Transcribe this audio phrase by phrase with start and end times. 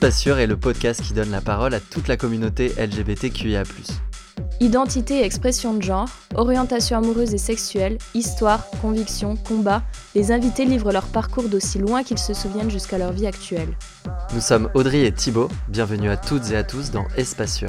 [0.00, 3.64] Espace est le podcast qui donne la parole à toute la communauté LGBTQIA.
[4.60, 9.82] Identité et expression de genre, orientation amoureuse et sexuelle, histoire, conviction, combat,
[10.14, 13.76] les invités livrent leur parcours d'aussi loin qu'ils se souviennent jusqu'à leur vie actuelle.
[14.32, 17.64] Nous sommes Audrey et Thibaut, bienvenue à toutes et à tous dans Espace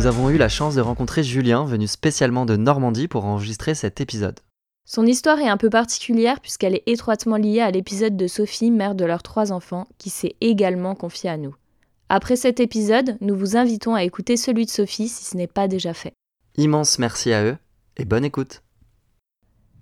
[0.00, 4.00] Nous avons eu la chance de rencontrer Julien, venu spécialement de Normandie pour enregistrer cet
[4.00, 4.40] épisode.
[4.86, 8.94] Son histoire est un peu particulière puisqu'elle est étroitement liée à l'épisode de Sophie, mère
[8.94, 11.54] de leurs trois enfants, qui s'est également confiée à nous.
[12.08, 15.68] Après cet épisode, nous vous invitons à écouter celui de Sophie si ce n'est pas
[15.68, 16.14] déjà fait.
[16.56, 17.58] Immense merci à eux
[17.98, 18.62] et bonne écoute.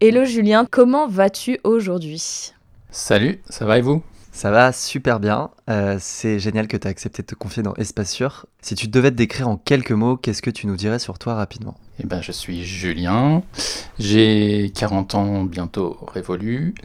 [0.01, 2.51] Hello Julien, comment vas-tu aujourd'hui?
[2.91, 4.03] Salut, ça va et vous?
[4.39, 5.51] Ça va super bien.
[5.69, 8.47] Euh, c'est génial que tu as accepté de te confier dans Espace Sûr.
[8.63, 11.35] Si tu devais te décrire en quelques mots, qu'est-ce que tu nous dirais sur toi
[11.35, 11.75] rapidement?
[11.99, 13.43] Eh ben, je suis Julien.
[13.99, 16.77] J'ai 40 ans bientôt révolu.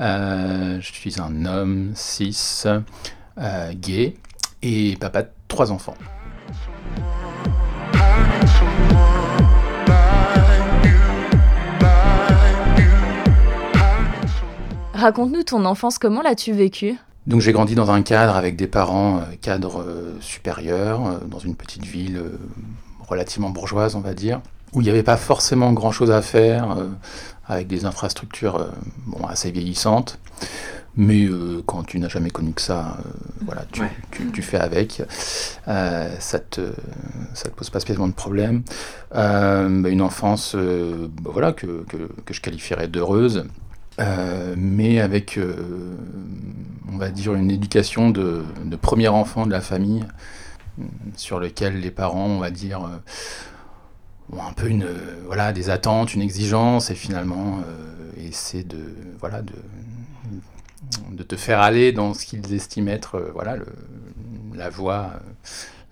[0.00, 2.64] Euh, je suis un homme cis,
[3.36, 4.14] euh, gay
[4.62, 5.96] et papa de trois enfants.
[15.04, 16.96] Raconte-nous ton enfance, comment l'as-tu vécue?
[17.26, 21.40] Donc j'ai grandi dans un cadre avec des parents euh, cadres euh, supérieurs, euh, dans
[21.40, 22.22] une petite ville
[23.06, 24.40] relativement bourgeoise, on va dire,
[24.72, 26.78] où il n'y avait pas forcément grand-chose à faire,
[27.46, 28.66] avec des infrastructures
[29.06, 30.18] bon, assez vieillissantes.
[30.96, 31.28] Mais
[31.66, 32.96] quand tu n'as jamais connu que ça,
[33.42, 33.82] voilà, tu,
[34.32, 35.02] tu, fais avec.
[35.66, 36.72] ça te
[37.34, 38.62] ça te pose pas spécialement de problème.
[39.12, 43.44] une enfance, bah, voilà, que, que, que, je qualifierais d'heureuse.
[44.00, 45.96] Euh, mais avec, euh,
[46.92, 48.44] on va dire, une éducation de,
[48.80, 50.04] premier enfant de la famille,
[51.16, 54.88] sur lequel les parents, on va dire, euh, ont un peu une,
[55.26, 57.60] voilà, des attentes, une exigence, et finalement
[58.16, 58.82] essaient de,
[59.20, 59.52] voilà, de,
[61.10, 63.56] de te faire aller dans ce qu'ils estiment être, voilà,
[64.54, 65.12] la voie,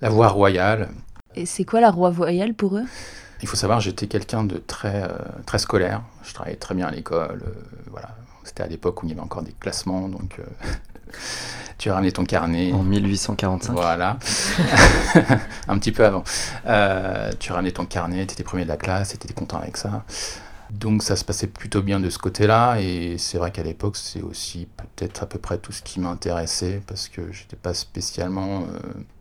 [0.01, 0.89] la voie royale.
[1.35, 2.85] Et c'est quoi la voie royale pour eux?
[3.43, 6.03] Il faut savoir, j'étais quelqu'un de très, euh, très scolaire.
[6.23, 7.43] Je travaillais très bien à l'école.
[7.45, 7.61] Euh,
[7.91, 8.17] voilà.
[8.45, 10.69] C'était à l'époque où il y avait encore des classements, donc euh,
[11.79, 12.73] tu as ramené ton carnet.
[12.73, 13.73] En 1845.
[13.73, 14.19] Voilà.
[15.69, 16.23] Un petit peu avant.
[17.39, 20.05] tu ramenais ton carnet, tu étais premier de la classe, tu étais content avec ça.
[20.71, 24.23] Donc ça se passait plutôt bien de ce côté-là, et c'est vrai qu'à l'époque, c'est
[24.23, 28.65] aussi peut-être à peu près tout ce qui m'intéressait, parce que j'étais pas spécialement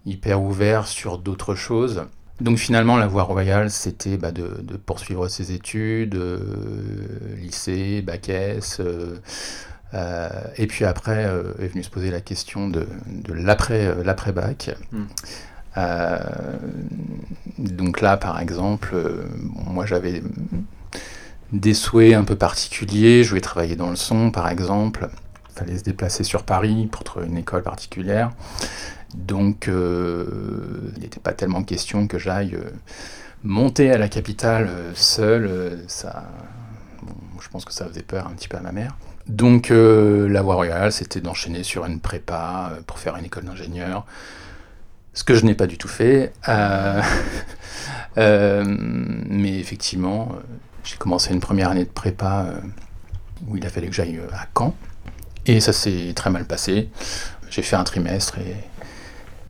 [0.05, 2.05] hyper ouvert sur d'autres choses.
[2.41, 4.47] Donc finalement, la voie royale, c'était bah, de,
[4.83, 6.39] poursuivre ses études, euh,
[7.37, 8.79] lycée, bac S.
[8.79, 9.19] Euh,
[9.93, 11.23] euh, et puis après
[11.59, 12.87] est venu se poser la question de,
[13.33, 14.75] l'après-bac.
[14.91, 15.05] Hmm.
[17.59, 18.95] donc là, par exemple,
[19.67, 20.23] moi j'avais
[21.51, 23.23] des souhaits un peu particuliers.
[23.23, 25.09] Je voulais travailler dans le son, par exemple.
[25.51, 28.31] Il fallait se déplacer sur Paris pour trouver une école particulière.
[29.15, 30.25] Donc euh,
[30.95, 32.71] il n'était pas tellement question que j'aille euh,
[33.43, 35.79] monter à la capitale euh, seul.
[35.87, 36.23] ça,
[37.41, 38.95] je pense que ça faisait peur un petit peu à ma mère.
[39.27, 44.05] Donc la voie royale, c'était d'enchaîner sur une prépa pour faire une école d'ingénieur.
[45.13, 46.33] Ce que je n'ai pas du tout fait.
[48.17, 50.31] mais effectivement,
[50.83, 52.47] j'ai commencé une première année de prépa
[53.47, 54.75] où il a fallu que j'aille à Caen.
[55.45, 56.89] Et ça s'est très mal passé.
[57.49, 58.55] J'ai fait un trimestre et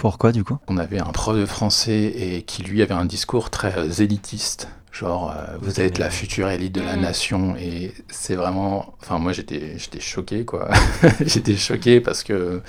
[0.01, 0.57] pourquoi du coup?
[0.67, 4.67] On avait un prof de français et qui lui avait un discours très euh, élitiste.
[4.91, 7.01] Genre, euh, vous êtes la future élite de la mm.
[7.01, 7.55] nation.
[7.55, 8.95] Et c'est vraiment.
[8.99, 10.69] Enfin, moi, j'étais, j'étais choqué, quoi.
[11.21, 12.63] j'étais choqué parce que.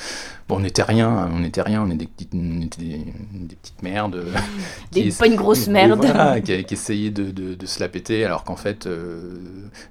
[0.46, 4.26] Bon, on n'était rien, on n'était rien, on était des petites, des, petites merdes.
[4.92, 6.04] Des, pas une grosse merde.
[6.44, 9.38] qui, essayaient de, de, se la péter, alors qu'en fait, euh,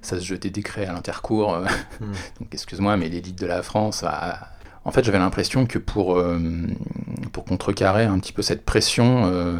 [0.00, 1.58] ça se jetait des craies à l'intercours.
[2.00, 2.06] Mm.
[2.38, 4.52] Donc, excuse-moi, mais l'élite de la France a,
[4.84, 6.38] en fait, j'avais l'impression que pour, euh,
[7.32, 9.58] pour contrecarrer un petit peu cette pression, euh,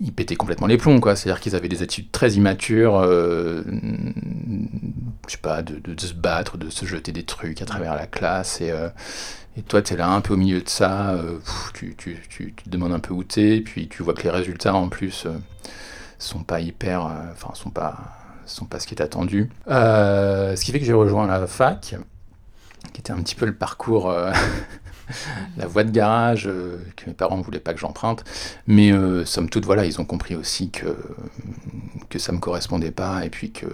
[0.00, 1.16] ils pétaient complètement les plombs, quoi.
[1.16, 3.62] C'est-à-dire qu'ils avaient des attitudes très immatures, euh,
[5.26, 8.60] je sais pas, de, se battre, de se jeter des trucs à travers la classe.
[8.60, 8.72] Et,
[9.56, 11.18] et toi, tu es là un peu au milieu de ça,
[11.74, 14.74] tu, tu, tu, te demandes un peu où t'es, puis tu vois que les résultats,
[14.74, 15.26] en plus,
[16.18, 17.02] sont pas hyper...
[17.32, 18.16] Enfin, sont pas
[18.46, 19.48] sont pas ce qui est attendu.
[19.68, 21.94] ce qui fait que j'ai rejoint la fac,
[23.00, 24.30] qui était un petit peu le parcours, euh,
[25.56, 28.24] la voie de garage euh, que mes parents ne voulaient pas que j'emprunte.
[28.66, 30.96] Mais euh, somme toute, voilà, ils ont compris aussi que,
[32.10, 33.66] que ça ne me correspondait pas et puis que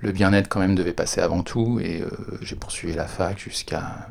[0.00, 1.80] le bien-être quand même devait passer avant tout.
[1.80, 2.04] Et
[2.42, 4.08] j'ai poursuivi la fac jusqu'à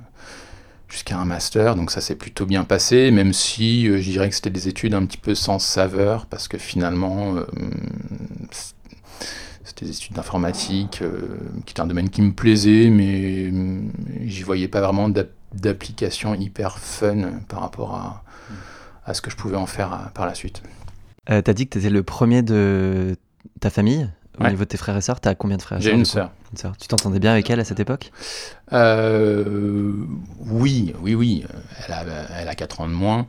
[0.88, 4.51] jusqu'à un master, donc ça s'est plutôt bien passé, même si je dirais que c'était
[4.51, 7.36] des études un petit peu sans saveur, parce que finalement,
[9.77, 11.04] des études d'informatique,
[11.66, 13.51] qui était un domaine qui me plaisait, mais
[14.25, 15.10] j'y voyais pas vraiment
[15.54, 18.24] d'application hyper fun par rapport à,
[19.06, 20.62] à, ce que je pouvais en faire par la suite.
[21.30, 23.16] Euh, T'as dit que tu étais le premier de
[23.60, 25.81] ta famille au niveau de tes frères et sœurs, tu as combien de frères et
[25.81, 26.31] sœurs J'ai une sœur.
[26.78, 28.12] Tu t'entendais bien avec elle à cette époque?
[28.74, 29.94] Euh,
[30.45, 31.45] Oui, oui, oui.
[31.88, 32.04] Elle a,
[32.39, 33.28] elle a 4 ans de moins.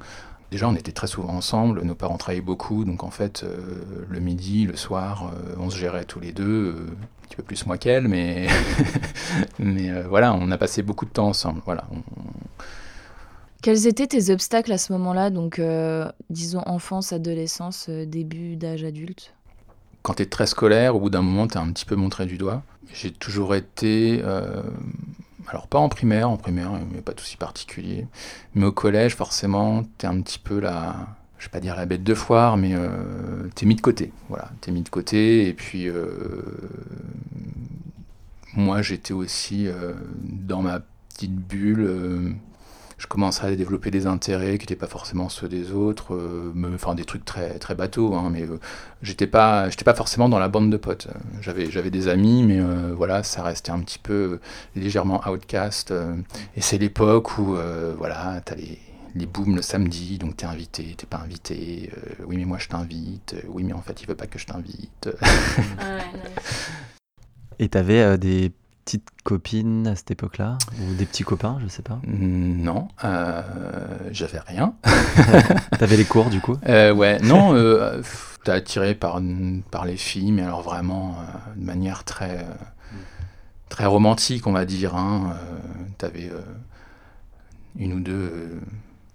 [0.50, 4.20] Déjà, on était très souvent ensemble, nos parents travaillaient beaucoup, donc en fait, euh, le
[4.20, 7.78] midi, le soir, euh, on se gérait tous les deux, un petit peu plus moi
[7.78, 8.46] qu'elle, mais,
[9.58, 11.60] mais voilà, on a passé beaucoup de temps ensemble.
[11.64, 11.84] Voilà,
[13.60, 15.60] Quels étaient tes obstacles à ce moment-là, donc
[16.30, 19.34] disons enfance, adolescence, début d'âge adulte?
[20.06, 22.26] Quand tu es très scolaire, au bout d'un moment, tu es un petit peu montré
[22.26, 22.62] du doigt.
[22.94, 24.62] J'ai toujours été, euh,
[25.48, 28.06] alors pas en primaire, en primaire, mais pas tout si particulier,
[28.54, 30.94] mais au collège, forcément, tu es un petit peu la,
[31.38, 34.12] je vais pas dire la bête de foire, mais euh, tu es mis de côté.
[34.28, 35.98] Voilà, tu es mis de côté, et puis euh,
[38.54, 39.66] moi, j'étais aussi
[40.22, 42.36] dans ma petite bulle
[42.98, 46.94] je commencerai à développer des intérêts qui n'étaient pas forcément ceux des autres, euh, enfin
[46.94, 48.58] des trucs très très bateaux, hein, mais euh,
[49.02, 51.08] j'étais pas j'étais pas forcément dans la bande de potes.
[51.42, 54.40] J'avais j'avais des amis, mais euh, voilà, ça restait un petit peu
[54.74, 55.92] légèrement outcast.
[56.56, 57.56] et c'est l'époque où
[57.98, 58.78] voilà, t'as les
[59.14, 61.90] les booms le samedi, donc t'es invité, t'es pas invité,
[62.26, 65.08] oui mais moi je t'invite, oui mais en fait il veut pas que je t'invite.
[65.22, 65.98] Ah
[67.58, 68.52] et t'avais des
[68.86, 73.42] petites copines à cette époque-là Ou des petits copains, je sais pas Non, euh,
[74.12, 74.74] j'avais rien.
[75.78, 76.56] T'avais les cours du coup?
[76.68, 78.00] Euh, Ouais, non, euh,
[78.44, 79.20] t'es attiré par,
[79.72, 81.16] par les filles, mais alors vraiment
[81.56, 82.46] de manière très,
[83.68, 84.94] très romantique, on va dire.
[84.94, 85.36] Hein.
[85.98, 86.30] T'avais
[87.76, 88.60] une ou deux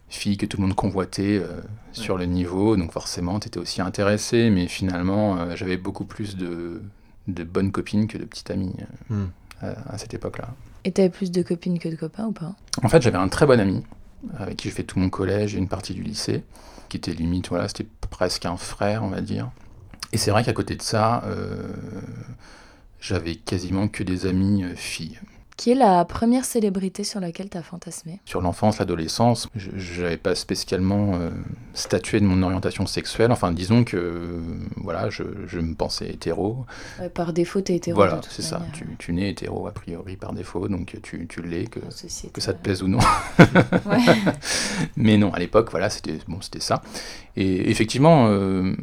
[0.10, 1.42] filles que tout le monde convoitait
[1.94, 6.82] sur le niveau, donc forcément t'étais aussi intéressé, mais finalement j'avais beaucoup plus de,
[7.30, 8.76] de bonnes copines que de petites amies.
[9.10, 9.28] Hmm
[9.62, 10.50] à cette époque-là.
[10.84, 12.56] Et tu avais plus de copines que de copains ou pas?
[12.84, 13.84] En fait, j'avais un très bon ami
[14.38, 16.44] avec qui je fais tout mon collège et une partie du lycée,
[16.90, 19.50] qui était limite, voilà, c'était presque un frère, on va dire.
[20.14, 21.72] Et c'est vrai qu'à côté de ça, euh,
[23.00, 25.20] j'avais quasiment que des amis euh, filles.
[25.62, 28.20] Qui est la première célébrité sur laquelle tu as fantasmé?
[28.26, 31.30] Sur l'enfance, l'adolescence, je n'avais pas spécialement euh,
[31.76, 33.32] statué de mon orientation sexuelle.
[33.32, 34.42] Enfin, disons que
[34.78, 36.66] voilà, je, je me pensais hétéro.
[37.14, 37.96] par défaut, tu es hétéro.
[37.96, 38.60] Voilà, c'est ça.
[38.74, 41.80] Tu, tu, nais hétéro a priori par défaut, donc tu, tu l'es, que,
[42.34, 42.98] que ça te plaise ou non.
[44.96, 46.82] Mais non, à l'époque, voilà, c'était bon, ça.
[47.36, 48.76] Et effectivement, euh,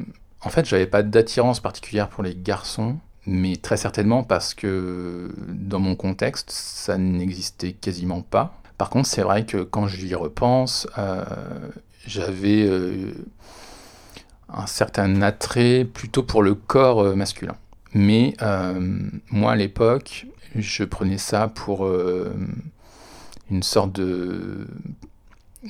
[0.42, 2.98] en fait, j'avais pas d'attirance particulière pour les garçons
[3.28, 8.58] mais très certainement parce que dans mon contexte, ça n'existait quasiment pas.
[8.78, 11.25] Par contre, c'est vrai que quand j'y repense, euh,
[12.06, 13.12] j'avais euh,
[14.48, 17.54] un certain attrait plutôt pour le corps euh, masculin.
[17.92, 18.34] Mais
[19.30, 21.88] moi, à l'époque, je prenais ça pour
[23.50, 24.66] une sorte de,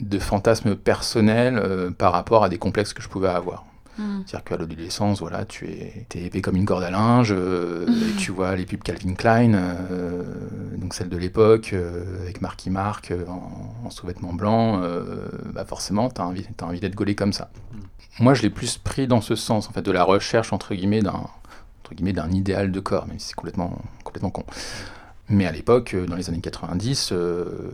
[0.00, 3.67] de fantasme personnel par rapport à des complexes que je pouvais avoir.
[3.98, 4.22] Mm.
[4.26, 8.16] C'est-à-dire qu'à l'adolescence, voilà, tu es, es, épais comme une corde à linge, euh, et
[8.16, 10.22] tu vois les pubs Calvin Klein, euh,
[10.76, 14.82] donc celles de l'époque, euh, avec Marky Mark en, sous-vêtements blancs,
[15.54, 17.50] bah forcément, tu as envie, as envie d'être gaulé comme ça.
[17.72, 17.78] Mm.
[18.20, 21.02] Moi, je l'ai plus pris dans ce sens, en fait, de la recherche, entre guillemets,
[21.02, 21.26] d'un
[21.90, 24.44] d'un idéal de corps, même si c'est complètement, complètement con.
[25.30, 27.14] Mais à l'époque, dans les années 90,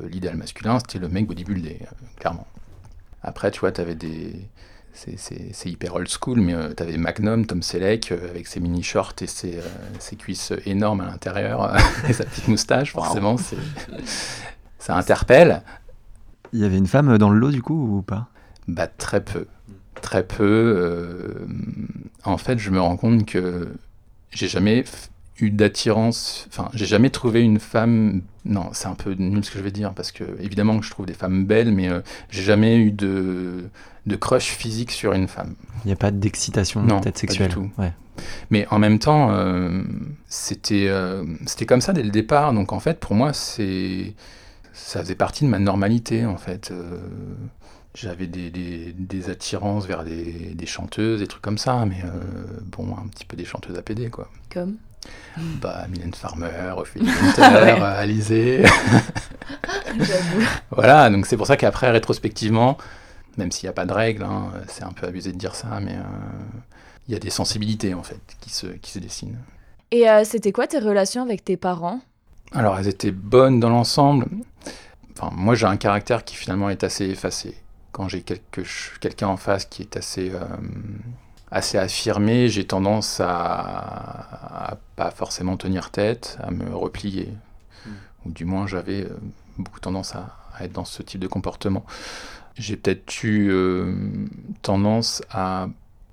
[0.09, 1.81] l'idéal masculin, c'était le mec bodybuildé,
[2.21, 2.47] clairement.
[3.25, 4.47] Après, tu vois, tu avais des,
[4.95, 8.83] c'est hyper old school, mais euh, tu avais Magnum, Tom Selleck, euh, avec ses mini
[8.83, 11.77] shorts et ses, euh, cuisses énormes à l'intérieur,
[12.09, 13.37] et sa petite moustache, forcément,
[14.79, 15.63] ça interpelle.
[16.53, 18.29] Il y avait une femme dans le lot, du coup, ou pas?
[18.69, 19.47] Bah, très peu.
[20.01, 21.47] Très peu.
[22.25, 23.69] en fait, je me rends compte que
[24.31, 24.85] j'ai jamais
[25.38, 28.23] eu d'attirance, enfin, j'ai jamais trouvé une femme.
[28.45, 30.91] Non, c'est un peu nul ce que je vais dire, parce que évidemment que je
[30.91, 31.88] trouve des femmes belles, mais
[32.31, 33.71] j'ai jamais eu de
[34.07, 35.55] de crush physique sur une femme.
[35.85, 37.49] Il n'y a pas d'excitation peut-être sexuelle.
[37.49, 37.81] Pas du tout.
[37.81, 37.93] Ouais.
[38.50, 39.83] Mais en même temps, euh,
[40.29, 42.53] c'était euh, c'était comme ça dès le départ.
[42.53, 44.14] Donc en fait, pour moi, c'est
[44.73, 46.71] ça faisait partie de ma normalité en fait.
[46.71, 46.99] Euh,
[47.95, 52.03] j'avais des, des, attirances vers des, des, chanteuses, des trucs comme ça, mais
[52.64, 54.29] bon, un petit peu des chanteuses à PD, quoi.
[54.53, 54.79] Comme?
[55.37, 58.65] Bah, Mylène Farmer, Ophélie Winter, Alizé.
[60.71, 62.79] voilà, donc c'est pour ça qu'après, rétrospectivement,
[63.37, 65.81] même s'il n'y a pas de règles, hein, c'est un peu abusé de dire ça,
[65.81, 66.03] mais euh,
[67.09, 69.39] il y a des sensibilités en fait qui se, qui se dessinent.
[69.91, 72.01] Et euh, c'était quoi tes relations avec tes parents?
[72.53, 74.27] Alors elles étaient bonnes dans l'ensemble.
[75.17, 77.57] Enfin, moi j'ai un caractère qui finalement est assez effacé.
[77.93, 80.41] Quand j'ai quelqu'un en face qui est assez, euh,
[81.55, 87.29] assez affirmé, j'ai tendance à, à, pas forcément tenir tête, à me replier.
[87.87, 87.91] Hmm.
[88.27, 89.09] Ou du moins, j'avais
[89.57, 91.85] beaucoup tendance à, à, être dans ce type de comportement.
[92.57, 93.53] J'ai peut-être eu
[94.63, 95.69] tendance à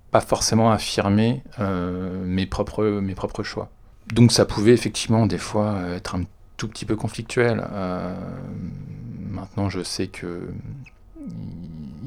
[0.10, 3.70] pas forcément affirmer mes, propres, mes propres choix.
[4.12, 6.24] Donc ça pouvait effectivement des fois être un
[6.62, 7.68] tout petit peu conflictuel.
[7.72, 8.14] Euh,
[9.32, 10.48] maintenant, je sais que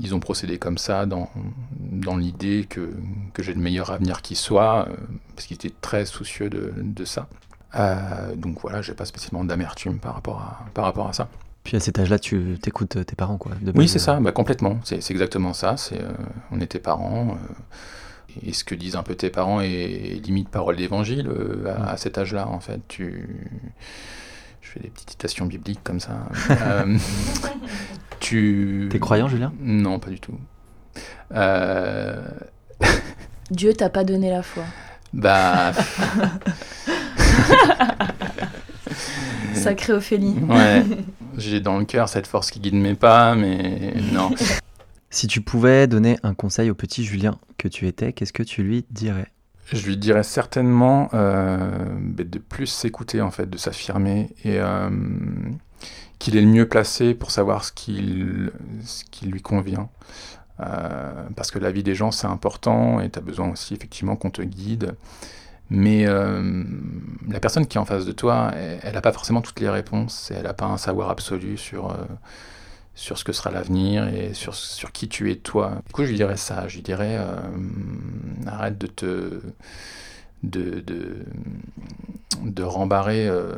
[0.01, 1.31] ils ont procédé comme ça dans,
[1.79, 2.93] dans l'idée que,
[3.33, 4.97] que j'ai le meilleur avenir qui soit, euh,
[5.35, 7.29] parce qu'ils étaient très soucieux de, de ça.
[7.75, 11.29] Euh, donc voilà, j'ai pas spécialement d'amertume par rapport à, par rapport à ça.
[11.65, 13.53] Puis à cet âge-là, tu t'écoutes tes parents, quoi.
[13.75, 14.79] oui, c'est ça, bah, complètement.
[14.85, 15.77] C'est exactement ça.
[15.77, 16.01] C'est
[16.51, 17.39] on était parents.
[18.43, 21.31] et ce que disent un peu tes parents est limite parole d'évangile
[21.67, 22.81] à, à, cet âge-là, en fait.
[22.87, 23.27] Tu
[24.65, 26.27] je fais des petites citations bibliques comme ça.
[28.25, 28.89] tu...
[28.91, 29.53] T'es croyant, Julien?
[29.61, 30.39] Non, pas du tout.
[31.35, 32.27] Euh...
[33.51, 34.65] Dieu t'a pas donné la foi.
[35.13, 35.73] Bah.
[39.55, 40.37] Sacré Ophélie.
[40.49, 40.83] Ouais.
[41.37, 44.31] J'ai dans le cœur cette force qui guide mes pas, mais non.
[45.11, 48.65] Si tu pouvais donner un conseil au petit Julien que tu étais, qu'est-ce que tu
[48.65, 49.29] lui dirais?
[49.73, 54.91] Je lui dirais certainement euh, de plus s'écouter, en fait, de s'affirmer et euh,
[56.25, 58.03] qu'il est le mieux placé pour savoir ce qui,
[58.85, 59.89] ce qui lui convient.
[60.61, 64.17] Euh, parce que la vie des gens, c'est important et tu as besoin aussi, effectivement,
[64.17, 64.95] qu'on te guide.
[65.71, 69.71] Mais la personne qui est en face de toi, elle n'a pas forcément toutes les
[69.71, 71.97] réponses et elle n'a pas un savoir absolu sur
[72.95, 75.83] sur ce que sera l'avenir et sur, sur qui tu es toi.
[75.87, 77.37] Du coup, je lui dirais ça, je lui dirais euh,
[78.47, 79.41] arrête de te.
[80.43, 81.25] de, de,
[82.43, 83.55] de rembarrer euh,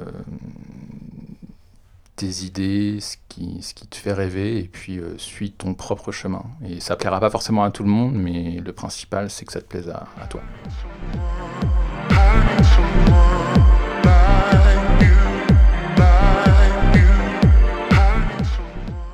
[2.16, 6.12] tes idées, ce qui, ce qui te fait rêver, et puis euh, suis ton propre
[6.12, 6.42] chemin.
[6.66, 9.60] Et ça plaira pas forcément à tout le monde, mais le principal, c'est que ça
[9.60, 10.40] te plaise à, à toi.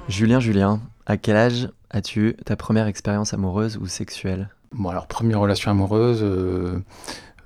[0.09, 4.50] Julien, Julien, à quel âge as-tu eu ta première expérience amoureuse ou sexuelle?
[4.71, 6.82] Bon, alors, première relation amoureuse, euh,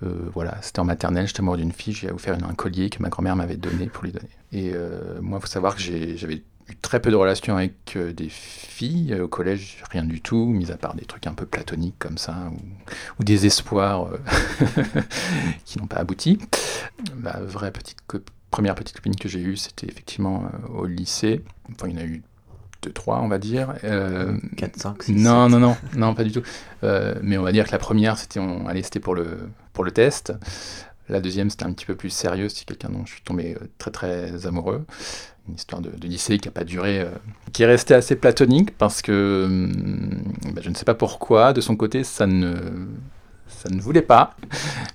[0.03, 3.09] euh, voilà, c'était en maternelle, j'étais amoureux d'une fille, j'ai offert un collier que ma
[3.09, 4.29] grand-mère m'avait donné pour lui donner.
[4.53, 6.37] Et euh, moi, il faut savoir que j'avais
[6.69, 9.15] eu très peu de relations avec des filles.
[9.21, 12.50] Au collège, rien du tout, mis à part des trucs un peu platoniques comme ça,
[13.19, 14.11] ou, des espoirs
[15.65, 16.38] qui n'ont pas abouti.
[17.23, 17.99] La vraie petite
[18.50, 21.43] première petite copine que j'ai eue, c'était effectivement au lycée.
[21.73, 22.23] Enfin, il y en a eu
[22.93, 23.75] 3, on va dire.
[24.57, 26.43] 4, 5, 6, Non, non, non, non, pas du tout.
[26.85, 29.85] Euh, mais on va dire que la première, c'était, on, allait, c'était pour le, pour
[29.85, 30.33] le test.
[31.09, 33.66] La deuxième, c'était un petit peu plus sérieux, c'est quelqu'un dont je suis tombé euh,
[33.78, 34.85] très très amoureux.
[35.49, 37.11] Une histoire de, lycée qui n'a pas duré, euh,
[37.52, 41.61] qui est restée assez platonique parce que hum, bah, je ne sais pas pourquoi, de
[41.61, 42.57] son côté, ça ne,
[43.47, 44.35] ça ne voulait pas,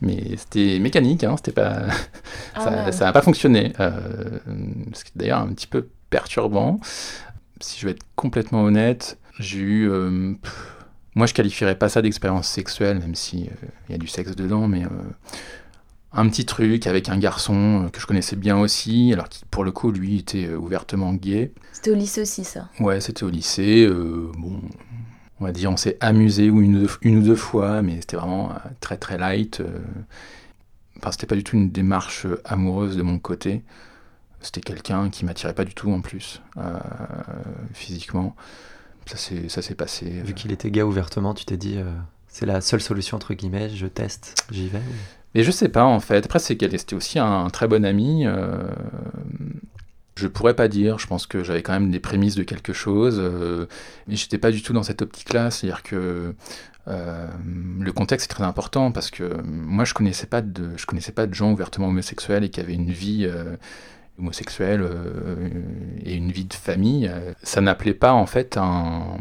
[0.01, 1.83] mais c'était mécanique, hein, c'était pas,
[2.55, 3.71] ah ça n'a pas fonctionné.
[3.79, 4.39] Euh,
[4.93, 6.81] ce qui est d'ailleurs un petit peu perturbant
[7.61, 9.89] si je vais être complètement honnête, j'ai eu.
[9.89, 10.33] Euh,
[11.15, 14.35] moi, je qualifierais pas ça d'expérience sexuelle, même si euh, il y a du sexe
[14.35, 14.89] dedans, mais euh,
[16.13, 19.71] un petit truc avec un garçon que je connaissais bien aussi, alors qui, pour le
[19.71, 21.53] coup, lui, était ouvertement gay.
[21.73, 23.87] C'était au lycée aussi, ça Ouais, c'était au lycée.
[23.89, 24.61] bon,
[25.39, 28.97] on va dire, on s'est amusé une, une, ou deux fois, mais c'était vraiment très
[28.97, 29.61] très light.
[30.97, 33.63] Enfin, c'était pas du tout une démarche amoureuse de mon côté.
[34.41, 36.79] C'était quelqu'un qui m'attirait pas du tout en plus, euh,
[37.73, 38.35] physiquement.
[39.05, 40.05] Ça s'est passé.
[40.23, 41.91] Vu qu'il était gars ouvertement, tu t'es dit, euh,
[42.27, 44.81] c'est la seule solution, entre guillemets, je teste, j'y vais
[45.35, 46.25] Mais je sais pas, en fait.
[46.25, 48.25] Après, c'est qu'elle était aussi un, très bon ami.
[48.25, 48.63] Euh,
[50.15, 53.17] je pourrais pas dire, je pense que j'avais quand même des prémices de quelque chose,
[53.19, 53.65] euh,
[54.07, 56.35] mais j'étais pas du tout dans cette optique-là, c'est-à-dire que
[56.87, 61.25] le contexte est très important parce que moi je connaissais pas de, je connaissais pas
[61.25, 63.29] de gens ouvertement homosexuels et qui avaient une vie
[64.21, 65.49] homosexuel euh,
[66.05, 69.17] et une vie de famille, euh, ça n'appelait pas en fait un,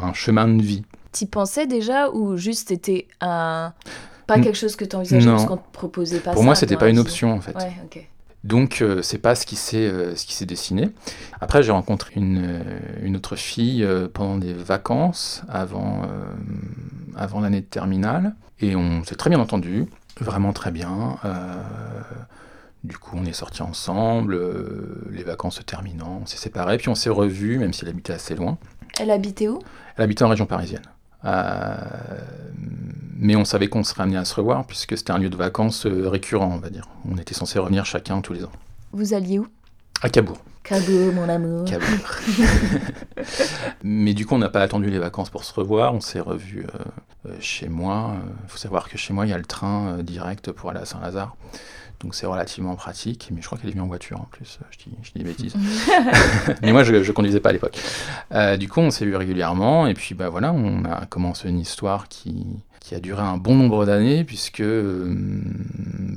[0.00, 0.84] un chemin de vie.
[1.12, 3.72] Tu pensais déjà ou juste c'était un
[4.26, 6.88] pas quelque chose que tu envisageais parce qu'on te proposait pas Pour moi, c'était pas
[6.88, 7.56] une option en fait.
[7.56, 8.06] Ouais.
[8.44, 10.90] Donc euh, c'est pas ce qui s'est ce qui s'est dessiné.
[11.40, 12.62] Après j'ai rencontré une,
[13.02, 16.02] une, autre fille pendant des vacances avant
[17.16, 19.86] avant l'année de terminale et on s'est très bien entendu,
[20.20, 21.18] vraiment très bien.
[22.82, 26.88] Du coup, on est sortis ensemble, euh, les vacances se terminant, on s'est séparés, puis
[26.88, 28.56] on s'est revus, même si elle habitait assez loin.
[28.98, 29.58] Elle habitait où?
[29.96, 30.82] Elle habitait en région parisienne.
[31.24, 31.74] Euh,
[33.18, 35.86] mais on savait qu'on serait amené à se revoir, puisque c'était un lieu de vacances
[35.86, 36.88] euh, récurrent, on va dire.
[37.10, 38.52] On était censé revenir chacun tous les ans.
[38.92, 39.46] Vous alliez où?
[40.02, 40.38] À Cabourg.
[40.62, 41.64] Cabot, mon amour.
[41.66, 41.84] Cabot.
[43.82, 45.94] Mais du coup, on n'a pas attendu les vacances pour se revoir.
[45.94, 46.66] On s'est revus
[47.26, 48.14] euh, chez moi.
[48.44, 50.86] Il faut savoir que chez moi, il y a le train direct pour aller à
[50.86, 51.36] Saint-Lazare.
[52.00, 54.78] Donc c'est relativement pratique, mais je crois qu'elle est venue en voiture en plus, je
[54.78, 55.54] dis, je dis des bêtises.
[56.62, 57.78] mais moi je ne conduisais pas à l'époque.
[58.32, 61.58] Euh, du coup on s'est vu régulièrement, et puis bah voilà, on a commencé une
[61.58, 62.46] histoire qui,
[62.80, 65.14] qui a duré un bon nombre d'années, puisque euh,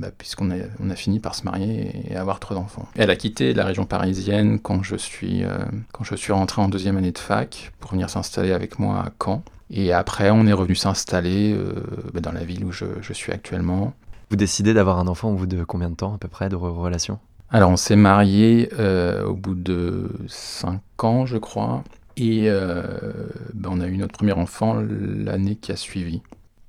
[0.00, 2.88] bah, puisqu'on a, on a fini par se marier et avoir trois enfants.
[2.96, 5.58] Elle a quitté la région parisienne quand je suis, euh,
[5.92, 9.12] quand je suis rentré en deuxième année de fac pour venir s'installer avec moi à
[9.22, 9.42] Caen.
[9.70, 11.58] Et après, on est revenu s'installer
[12.12, 13.94] bah, dans la ville où je, je suis actuellement.
[14.30, 16.56] Vous décidez d'avoir un enfant au bout de combien de temps à peu près de
[16.56, 17.18] relation?
[17.50, 21.84] Alors on s'est marié euh, au bout de 5 ans je crois.
[22.16, 22.82] Et euh,
[23.52, 26.22] ben, on a eu notre premier enfant l'année qui a suivi.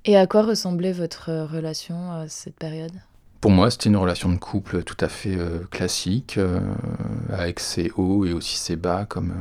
[0.03, 2.93] Et à quoi ressemblait votre relation à cette période?
[3.41, 6.39] Pour moi, c'était une relation de couple tout à fait euh, classique,
[7.31, 9.33] avec ses hauts et aussi ses bas, comme,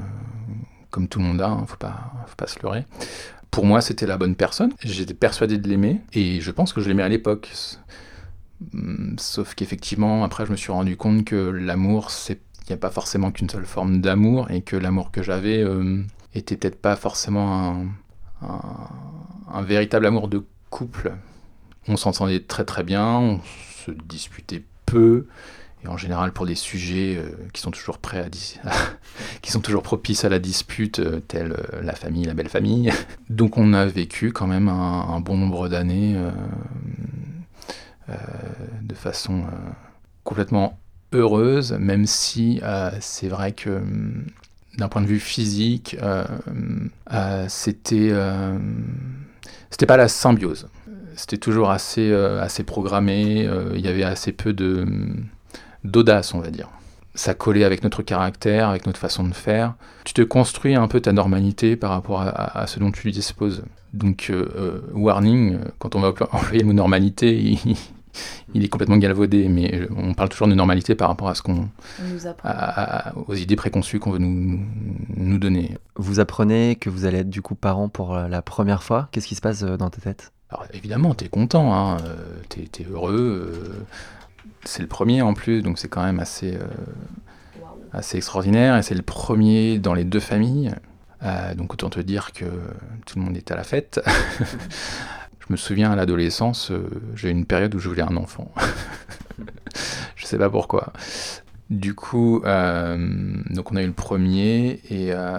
[0.90, 2.84] comme tout le monde a, il hein, ne faut pas, faut pas se leurrer.
[3.54, 4.72] Pour moi, c'était la bonne personne.
[4.82, 7.52] J'étais persuadé de l'aimer, et je pense que je l'aimais à l'époque.
[8.72, 12.36] Mm, sauf qu'effectivement, après, je me suis rendu compte que l'amour, il
[12.68, 16.02] n'y a pas forcément qu'une seule forme d'amour et que l'amour que j'avais euh,
[16.34, 17.86] était peut-être pas forcément
[18.42, 21.12] un, véritable amour de couple.
[21.86, 23.40] On s'entendait très très bien, on
[23.86, 25.28] se disputait peu
[25.88, 28.28] en général pour des sujets euh, qui sont toujours prêts à,
[29.42, 32.92] qui sont toujours propices à la dispute, euh, tels la famille, la belle famille.
[33.30, 36.16] Donc on a vécu quand même un bon nombre d'années
[38.10, 38.14] euh,
[38.82, 39.70] de façon euh,
[40.24, 40.78] complètement
[41.12, 44.26] heureuse, même si euh, c'est vrai que hum,
[44.76, 45.96] d'un point de vue physique,
[47.48, 48.12] c'était
[49.70, 50.68] c'était pas la symbiose.
[51.16, 55.24] C'était toujours assez, assez programmé, il y avait assez peu de hum,
[55.84, 56.68] d'audace, on va dire.
[57.14, 59.74] Ça collait avec notre caractère, avec notre façon de faire.
[60.04, 63.62] Tu te construis un peu ta normalité par rapport à, ce dont tu disposes.
[63.92, 64.32] Donc,
[64.92, 67.76] warning, quand on va employer le mot normalité, il,
[68.54, 71.42] il est complètement galvaudé, mais euh, on parle toujours de normalité par rapport à ce
[71.42, 71.68] qu'on,
[73.26, 74.60] aux idées préconçues qu'on veut nous,
[75.16, 75.76] nous donner.
[75.96, 79.08] Vous apprenez que vous allez être du coup parent pour la première fois.
[79.12, 80.32] Qu'est-ce qui se passe euh, dans ta tête?
[80.50, 82.16] Alors évidemment, tu es content, hein, euh,
[82.48, 83.84] tu es, heureux.
[84.64, 86.58] C'est le premier en plus, donc c'est quand même assez,
[87.92, 88.76] assez extraordinaire.
[88.76, 90.74] Et c'est le premier dans les deux familles.
[91.56, 92.44] donc autant te dire que
[93.06, 94.00] tout le monde est à la fête.
[95.46, 98.50] Je me souviens à l'adolescence, euh, j'ai eu une période où je voulais un enfant.
[100.16, 100.94] je sais pas pourquoi.
[101.68, 105.38] Du coup, euh, donc on a eu le premier et euh,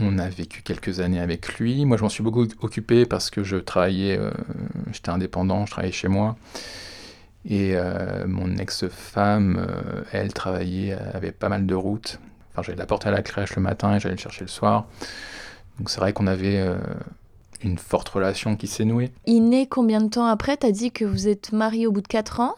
[0.00, 1.84] on a vécu quelques années avec lui.
[1.84, 4.18] Moi, je m'en suis beaucoup occupé parce que je travaillais,
[4.92, 6.36] j'étais indépendant, je travaillais chez moi.
[7.48, 7.74] Et
[8.26, 9.66] mon ex-femme,
[10.12, 12.20] elle travaillait, avait pas mal de routes.
[12.52, 14.86] Enfin, j'allais la porter à la crèche le matin et j'allais le chercher le soir.
[15.78, 16.62] Donc c'est vrai qu'on avait
[17.62, 19.12] une forte relation qui s'est nouée.
[19.26, 22.08] Il naît combien de temps après T'as dit que vous êtes marié au bout de
[22.08, 22.54] 4 ans?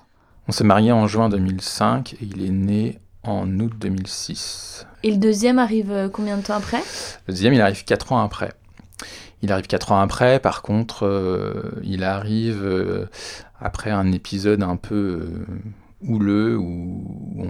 [0.49, 4.87] On s'est marié en juin 2005 et il est né en août 2006.
[5.03, 6.83] Et le deuxième arrive euh, combien de temps après?
[7.27, 8.53] Le deuxième, il arrive 4 ans après.
[9.42, 13.07] Il arrive 4 ans après, par contre, euh, il arrive euh,
[13.62, 15.29] après un épisode un peu
[16.07, 17.46] houleux où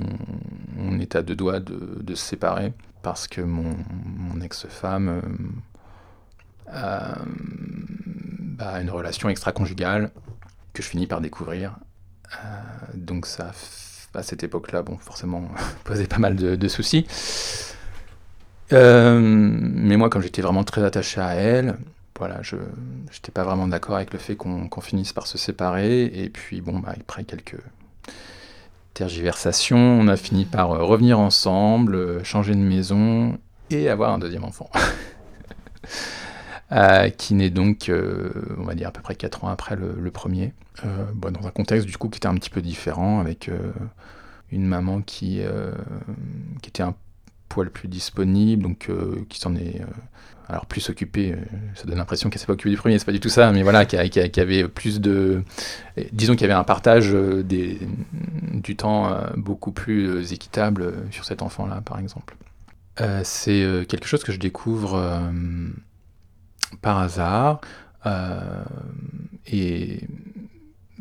[0.79, 2.73] on, est à deux doigts de, se séparer
[3.03, 3.75] parce que mon,
[4.43, 5.23] ex-femme
[6.73, 7.13] euh,
[8.63, 10.11] bah, une relation extra-conjugale
[10.73, 11.77] que je finis par découvrir.
[12.33, 12.37] Euh,
[12.95, 13.53] donc ça,
[14.15, 15.49] à cette époque-là, bon, forcément,
[15.85, 17.07] posait pas mal de, soucis.
[18.73, 21.77] Euh, mais moi, comme j'étais vraiment très attaché à elle,
[22.23, 26.05] voilà, je n'étais pas vraiment d'accord avec le fait qu'on finisse par se séparer.
[26.05, 27.59] Et puis, bon, bah, après quelques
[28.95, 33.37] tergiversations, on a fini par revenir ensemble, changer de maison
[33.71, 34.71] et avoir un deuxième enfant.
[36.71, 40.11] Euh, qui naît donc, euh, on va dire, à peu près 4 ans après le,
[40.11, 40.55] premier,
[40.87, 43.51] euh, dans un contexte du coup qui était un petit peu différent, avec
[44.51, 45.43] une maman qui,
[46.63, 46.95] qui était un
[47.51, 48.91] poil plus disponible, donc
[49.29, 49.83] qui s'en est
[50.49, 51.35] alors plus occupée,
[51.75, 53.63] ça donne l'impression qu'elle s'est pas occupée du premier, c'est pas du tout ça, mais
[53.63, 55.43] voilà, qui, avait plus de,
[56.13, 57.79] disons qu'il y avait un partage des,
[58.53, 62.37] du temps beaucoup plus équitable sur cet enfant-là, par exemple.
[63.25, 65.23] c'est quelque chose que je découvre
[66.81, 67.61] par hasard.
[68.07, 68.65] Euh,
[69.47, 70.01] et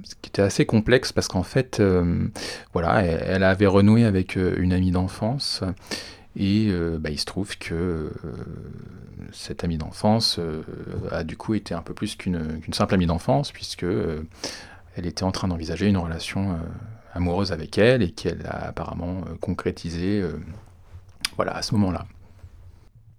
[0.04, 2.28] ce qui était assez complexe parce qu'en fait, euh,
[2.74, 5.64] voilà, elle, avait renoué avec euh, une amie d'enfance.
[6.36, 8.12] Et bah, il se trouve que
[9.34, 10.40] cette amie d'enfance
[11.12, 13.86] a du coup été un peu plus qu'une simple amie d'enfance, puisque
[14.96, 16.58] elle était en train d'envisager une relation
[17.14, 20.24] amoureuse avec elle et qu'elle a apparemment concrétisé
[21.36, 22.06] voilà, à ce moment-là.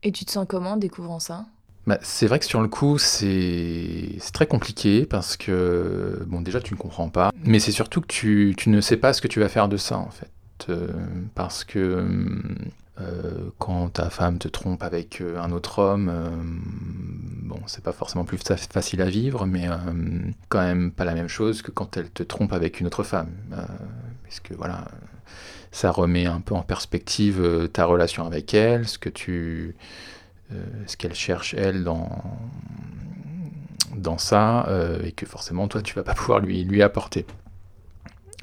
[0.02, 1.46] Et tu te sens comment en découvrant ça?
[1.86, 6.74] Bah, c'est vrai que sur le coup, c'est très compliqué parce que, bon, déjà, tu
[6.74, 9.40] ne comprends pas, mais c'est surtout que tu, tu, ne sais pas ce que tu
[9.40, 10.30] vas faire de ça, en fait.
[11.34, 12.06] parce que
[13.00, 16.28] euh, quand ta femme te trompe avec euh, un autre homme, euh,
[17.42, 19.66] bon, c'est pas forcément plus facile à vivre, mais
[20.50, 23.30] quand même pas la même chose que quand elle te trompe avec une autre femme.
[24.24, 24.84] puisque voilà,
[25.70, 29.74] ça remet un peu en perspective ta relation avec elle, ce que tu.
[30.86, 32.22] ce qu'elle cherche elle dans,
[33.96, 34.68] dans ça,
[35.02, 37.24] et que forcément toi tu vas pas pouvoir lui, lui apporter.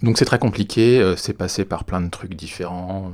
[0.01, 3.11] Donc c'est très compliqué, c'est passé par plein de trucs différents.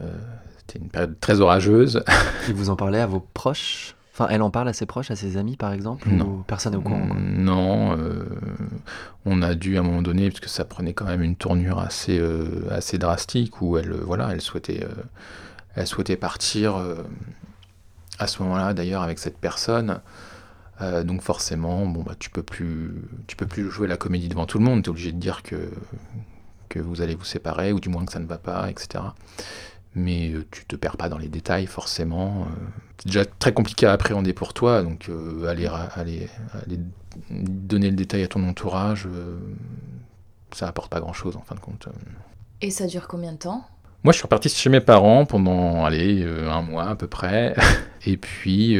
[0.00, 0.12] Euh,
[0.58, 2.02] c'était une période très orageuse.
[2.48, 3.94] Et vous en parlez à vos proches?
[4.12, 6.24] Enfin, elle en parle à ses proches, à ses amis par exemple Non.
[6.24, 7.98] Ou personne n'est au courant Non.
[7.98, 8.24] Euh,
[9.26, 11.78] on a dû à un moment donné, parce que ça prenait quand même une tournure
[11.78, 14.86] assez, euh, assez drastique, où elle, voilà, elle, souhaitait,
[15.74, 16.82] elle souhaitait partir
[18.18, 20.00] à ce moment-là d'ailleurs avec cette personne.
[21.04, 22.94] donc forcément, bon, bah, tu peux plus,
[23.26, 24.82] tu peux plus jouer la comédie devant tout le monde.
[24.82, 25.70] Tu es obligé de dire que,
[26.70, 29.00] que vous allez vous séparer, ou du moins que ça ne va pas, etc
[29.96, 32.42] mais euh, tu te perds pas dans les détails forcément.
[32.42, 32.54] Euh.
[32.98, 36.78] C'est déjà très compliqué à appréhender pour toi, donc euh, aller, aller, aller,
[37.30, 39.08] donner le détail à ton entourage,
[40.52, 41.88] ça apporte pas grand-chose en fin de compte.
[42.60, 43.66] Et ça dure combien de temps?
[44.04, 47.54] Moi, je suis reparti chez mes parents pendant, allez, un mois à peu près.
[48.06, 48.78] Et puis,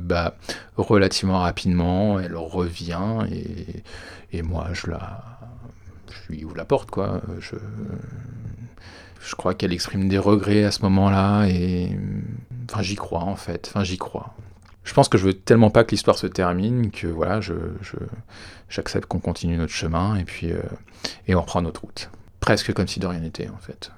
[0.00, 0.36] bah,
[0.76, 3.84] relativement rapidement, elle revient et,
[4.32, 5.22] et moi, je la,
[6.10, 7.20] je lui ouvre la porte, quoi.
[7.38, 7.54] Je,
[9.20, 11.90] je crois qu'elle exprime des regrets à ce moment-là et
[12.70, 14.34] enfin j'y crois en fait, enfin j'y crois.
[14.84, 17.54] Je pense que je veux tellement pas que l'histoire se termine que voilà, je,
[18.68, 20.62] j'accepte qu'on continue notre chemin et puis euh,
[21.26, 22.10] et on reprend notre route.
[22.40, 23.90] Presque comme si de rien n'était en fait.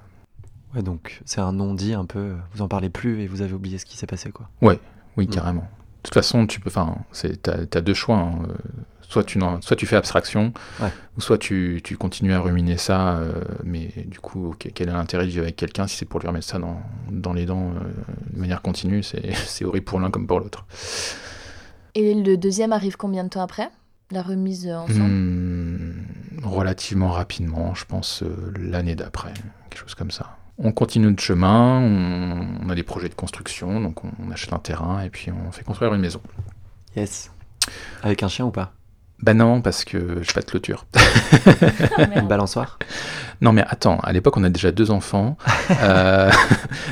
[0.75, 3.77] Ouais, donc c'est un non-dit un peu, vous en parlez plus et vous avez oublié
[3.77, 4.49] ce qui s'est passé quoi.
[4.61, 4.79] Ouais,
[5.17, 5.29] oui, mm.
[5.29, 5.61] carrément.
[5.61, 6.95] De toute façon, tu peux, enfin,
[7.41, 8.17] t'as, as deux choix.
[8.17, 8.53] Hein, euh,
[9.09, 10.53] soit tu, soit tu fais abstraction,
[11.17, 15.25] ou soit tu, tu, continues à ruminer ça, euh, mais du coup, quel est l'intérêt
[15.25, 16.79] de vivre avec quelqu'un si c'est pour lui remettre ça dans,
[17.11, 19.03] dans les dents euh, de manière continue?
[19.03, 20.65] C'est horrible pour l'un comme pour l'autre.
[21.95, 23.69] Et le deuxième arrive combien de temps après
[24.11, 24.99] La remise ensemble?
[24.99, 26.05] Hmm,
[26.43, 29.33] Relativement rapidement, je pense euh, l'année d'après,
[29.69, 30.37] quelque chose comme ça.
[30.59, 34.59] On continue de chemin, on, a des projets de construction, donc on, on achète un
[34.59, 36.21] terrain et puis on fait construire une maison.
[36.95, 37.31] Yes.
[38.03, 38.73] Avec un chien ou pas?
[39.21, 40.85] Ben non, parce que je pas de clôture.
[42.15, 42.79] Une balançoire
[43.41, 45.37] Non, mais attends, à l'époque, on a déjà deux enfants.
[45.81, 46.31] euh,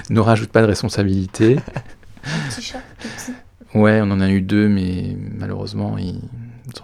[0.10, 1.58] ne rajoute pas de responsabilité.
[2.26, 3.34] Un petit chat, petit.
[3.74, 6.20] Ouais, on en a eu deux, mais malheureusement, ils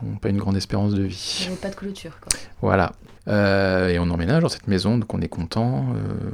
[0.02, 1.50] n'ont pas une grande espérance de vie.
[1.50, 2.40] Il pas de clôture, quoi.
[2.62, 2.94] Voilà.
[3.30, 5.88] Euh, et on emménage dans cette maison, donc on est content.
[5.96, 6.32] Euh,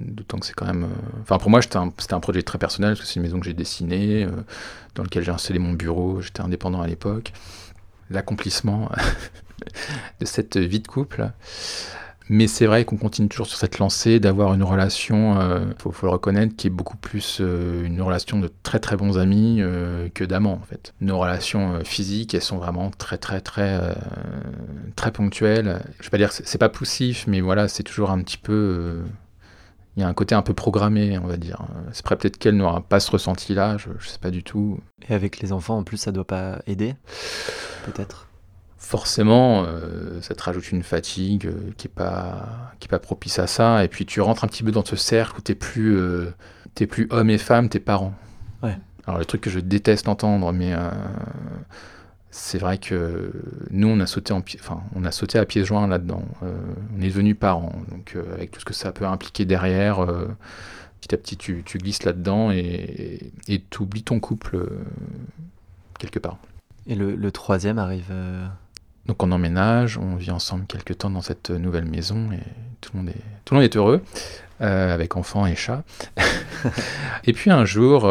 [0.00, 0.84] D'autant que c'est quand même.
[0.84, 3.38] Euh, enfin, pour moi, c'était un, un, projet très personnel, parce que c'est une maison
[3.38, 4.30] que j'ai dessinée, euh,
[4.94, 6.20] dans laquelle j'ai installé mon bureau.
[6.20, 7.32] J'étais indépendant à l'époque
[8.10, 8.90] l'accomplissement
[10.20, 11.30] de cette vie de couple.
[12.28, 15.92] Mais c'est vrai qu'on continue toujours sur cette lancée d'avoir une relation, il euh, faut,
[16.02, 20.08] le reconnaître, qui est beaucoup plus euh, une relation de très très bons amis euh,
[20.14, 20.94] que d'amants en fait.
[21.00, 23.94] Nos relations physiques, elles sont vraiment très très très
[24.96, 25.82] très ponctuelles.
[25.98, 29.02] Je vais pas dire que c'est pas poussif, mais voilà, c'est toujours un petit peu
[29.96, 31.66] il y a un côté un peu programmé, on va dire.
[31.92, 34.80] C'est peut-être qu'elle n'aura pas ce ressenti-là, je, ne sais pas du tout.
[35.08, 36.94] Et avec les enfants, en plus, ça doit pas aider,
[37.84, 38.28] peut-être?
[38.78, 43.38] Forcément, euh, ça te rajoute une fatigue euh, qui est pas qui est pas propice
[43.38, 43.84] à ça.
[43.84, 46.34] Et puis tu rentres un petit peu dans ce cercle où t'es plus euh,
[46.74, 48.12] plus homme et femme, t'es parents.
[48.62, 48.76] Ouais.
[49.06, 50.74] Alors le truc que je déteste entendre, mais
[52.34, 53.30] c'est vrai que
[53.70, 56.24] nous, on a sauté, en enfin, on a sauté à pieds joints là-dedans.
[56.42, 56.54] Euh,
[56.96, 60.28] on est devenu parents, donc euh, avec tout ce que ça peut impliquer derrière, euh,
[61.02, 63.32] petit à petit, tu, tu glisses là-dedans et
[63.68, 64.66] tu oublies ton couple
[65.98, 66.38] quelque part.
[66.86, 68.10] Et le, le troisième arrive
[69.06, 72.40] Donc on emménage, on vit ensemble quelques temps dans cette nouvelle maison et
[72.80, 74.02] tout le monde est, tout le monde est heureux,
[74.58, 75.84] avec enfants et chats.
[77.24, 78.06] et puis un jour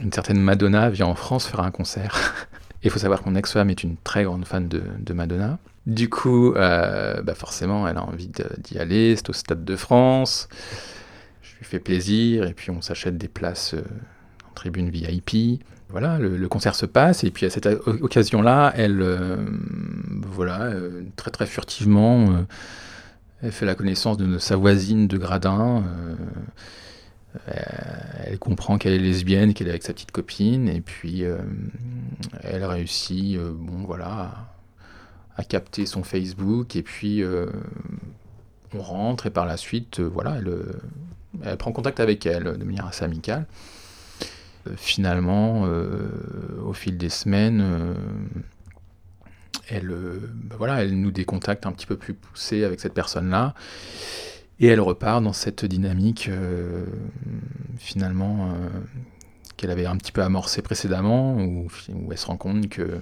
[0.00, 2.34] une certaine Madonna vient en France faire un concert.
[2.82, 5.58] Il faut savoir que mon ex-femme est une très grande fan de, Madonna.
[5.86, 9.16] Du coup, euh, bah forcément, elle a envie d'y aller.
[9.16, 10.48] C'est au Stade de France.
[11.42, 12.46] Je lui fais plaisir.
[12.46, 13.82] Et puis, on s'achète des places euh,
[14.48, 15.62] en tribune VIP.
[15.88, 17.24] Voilà, le, concert se passe.
[17.24, 19.36] Et puis, à cette occasion-là, elle, euh,
[20.26, 20.70] voilà,
[21.16, 22.44] très très furtivement,
[23.42, 25.84] elle fait la connaissance de sa voisine de gradin.
[27.48, 27.52] Euh,
[28.24, 31.38] elle comprend qu'elle est lesbienne, qu'elle est avec sa petite copine, et puis euh,
[32.42, 34.48] elle réussit, euh, bon voilà,
[35.36, 37.22] a capté son Facebook et puis
[38.72, 40.50] on rentre et par la suite, voilà, elle,
[41.44, 43.46] elle, prend contact avec elle de manière assez amicale.
[44.76, 45.68] finalement,
[46.64, 47.94] au fil des semaines,
[49.68, 49.94] elle,
[50.32, 53.54] bah voilà, elle nous décontacte un petit peu plus poussé avec cette personne-là.
[54.58, 56.30] Et elle repart dans cette dynamique,
[57.78, 58.54] finalement,
[59.56, 61.68] qu'elle avait un petit peu amorcé précédemment, où,
[62.10, 62.98] elle se rend compte que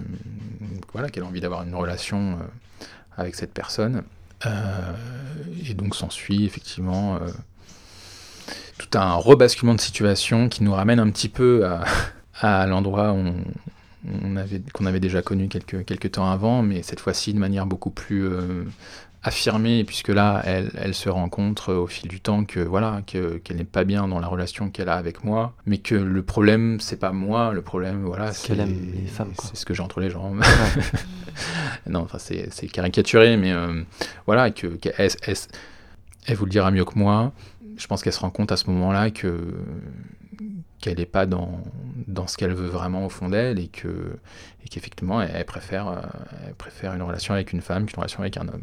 [0.92, 2.44] voilà qu'elle a envie d'avoir une relation euh,
[3.16, 4.02] avec cette personne.
[4.46, 4.92] Euh,
[5.68, 7.20] et donc s'ensuit effectivement euh,
[8.78, 11.66] tout un rebasculement de situation qui nous ramène un petit peu
[12.40, 13.36] à, l'endroit on,
[14.74, 18.28] qu'on avait déjà connu quelques, quelques temps avant, mais cette fois-ci de manière beaucoup plus
[19.24, 23.56] affirmée, puisque là, elle, elle, se rencontre au fil du temps que voilà, que, qu'elle
[23.56, 26.98] n'est pas bien dans la relation qu'elle a avec moi, mais que le problème, c'est
[26.98, 29.32] pas moi, le problème, voilà, c'est qu'elle aime les femmes.
[29.42, 30.42] C'est ce que j'ai entre les jambes.
[31.86, 33.82] non, enfin, c'est, caricaturé, mais euh,
[34.26, 35.10] voilà, que, qu'elle,
[36.26, 37.32] elle, vous le dira mieux que moi.
[37.78, 39.36] Je pense qu'elle se rend compte à ce moment-là que
[40.80, 41.62] qu'elle n'est pas dans,
[42.06, 44.18] dans ce qu'elle veut vraiment au fond d'elle et que
[44.64, 46.00] et qu'effectivement elle, préfère euh,
[46.46, 48.62] elle préfère une relation avec une femme qu'une relation avec un homme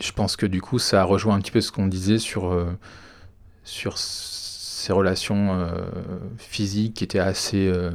[0.00, 2.76] je pense que du coup, ça rejoint un petit peu ce qu'on disait sur, euh,
[3.64, 5.68] sur ces relations euh,
[6.38, 7.90] physiques qui étaient assez, euh,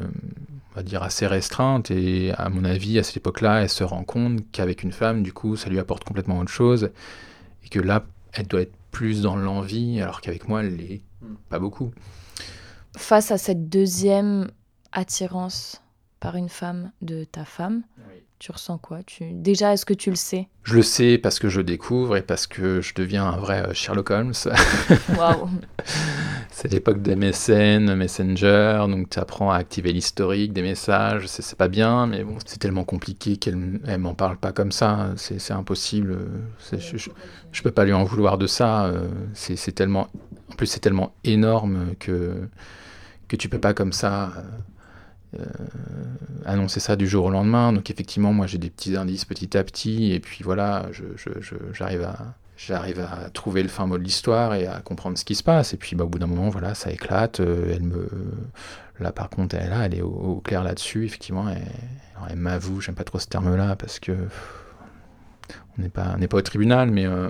[0.71, 1.91] on va dire, assez restreintes.
[1.91, 5.31] Et à mon avis, à cette époque-là, elle se rend compte qu'avec une femme, du
[5.31, 6.89] coup, ça lui apporte complètement autre chose.
[7.63, 11.01] Et que là, elle doit être plus dans l'envie, alors qu'avec moi, elle l'est
[11.49, 11.91] pas beaucoup.
[12.97, 14.49] Face à cette deuxième
[14.91, 15.81] attirance
[16.19, 17.83] par une femme de ta femme,
[18.41, 19.03] tu ressens quoi?
[19.03, 19.33] Tu...
[19.33, 20.47] Déjà, est-ce que tu le sais?
[20.63, 23.73] Je le sais parce que je découvre et parce que je deviens un vrai euh,
[23.75, 24.33] Sherlock Holmes.
[25.15, 25.47] Waouh
[26.49, 31.27] C'est l'époque des MSN, Messenger, donc tu apprends à activer l'historique des messages.
[31.27, 35.11] C'est pas bien, mais bon, c'est tellement compliqué qu'elle m'en parle pas comme ça.
[35.17, 36.17] C'est impossible.
[36.71, 36.97] Je,
[37.51, 38.85] je, peux pas lui en vouloir de ça.
[38.85, 40.07] Euh, c'est tellement.
[40.51, 42.49] En plus, c'est tellement énorme que,
[43.27, 44.33] que tu peux pas comme ça
[45.39, 45.45] euh,
[46.45, 47.71] annoncer ça du jour au lendemain.
[47.73, 50.87] Donc effectivement, moi j'ai des petits indices petit à petit, et puis voilà,
[51.73, 55.35] j'arrive à j'arrive à trouver le fin mot de l'histoire et à comprendre ce qui
[55.35, 55.73] se passe.
[55.73, 57.39] Et puis bah, au bout d'un moment, voilà, ça éclate.
[57.39, 58.07] Euh, elle me,
[58.99, 61.05] là par contre, elle, là, elle est au, clair là-dessus.
[61.05, 61.45] Effectivement,
[62.29, 64.11] elle, m'avoue, j'aime pas trop ce terme-là parce que
[65.77, 67.29] on n'est pas, pas au tribunal, mais euh,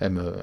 [0.00, 0.34] elle me,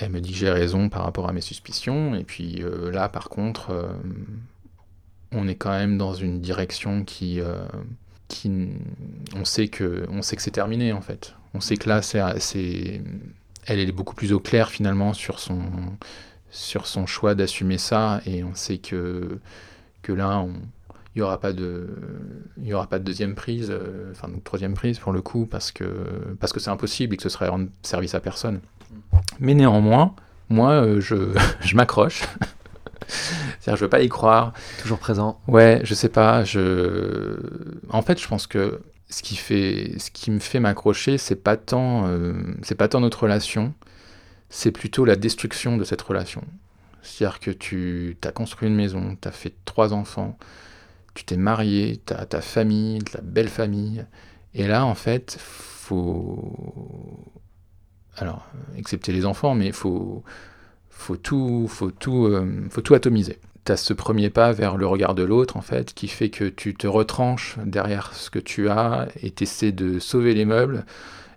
[0.00, 2.14] elle me dit que j'ai raison par rapport à mes suspicions.
[2.14, 3.96] Et puis là, par contre
[5.34, 7.64] on est quand même dans une direction qui, euh,
[8.28, 8.50] qui
[9.36, 11.34] on sait que, on sait que c'est terminé en fait.
[11.54, 13.00] On sait que là, c'est,
[13.66, 15.60] elle est beaucoup plus au clair finalement sur son,
[16.50, 19.38] sur son choix d'assumer ça, et on sait que,
[20.02, 20.44] que là,
[21.14, 21.88] il n'y aura pas de
[22.60, 25.46] il y aura pas de deuxième prise euh, enfin de troisième prise pour le coup
[25.46, 25.84] parce que
[26.40, 28.60] parce que c'est impossible et que ce serait rendre service à personne.
[29.38, 30.14] Mais néanmoins
[30.48, 31.14] moi euh, je,
[31.60, 32.22] je m'accroche
[33.60, 34.52] C'est-à-dire, je veux pas y croire.
[34.80, 35.40] Toujours présent.
[35.48, 36.44] Ouais, je sais pas.
[36.44, 37.36] Je...
[37.90, 39.94] En fait, je pense que ce qui, fait...
[39.98, 43.74] ce qui me fait m'accrocher, c'est pas tant, euh, c'est pas tant notre relation,
[44.48, 46.42] c'est plutôt la destruction de cette relation.
[47.02, 50.38] C'est-à-dire que tu as construit une maison, tu as fait trois enfants,
[51.14, 54.04] tu t'es marié, tu as ta famille, la belle famille.
[54.54, 56.52] Et là, en fait, faut.
[58.16, 60.22] Alors, excepté les enfants, mais il faut
[60.94, 63.38] faut tout, faut tout, euh, atomiser.
[63.64, 66.44] Tu as ce premier pas vers le regard de l'autre, en fait, qui fait que
[66.44, 70.84] tu te retranches derrière ce que tu as et tu de sauver les meubles,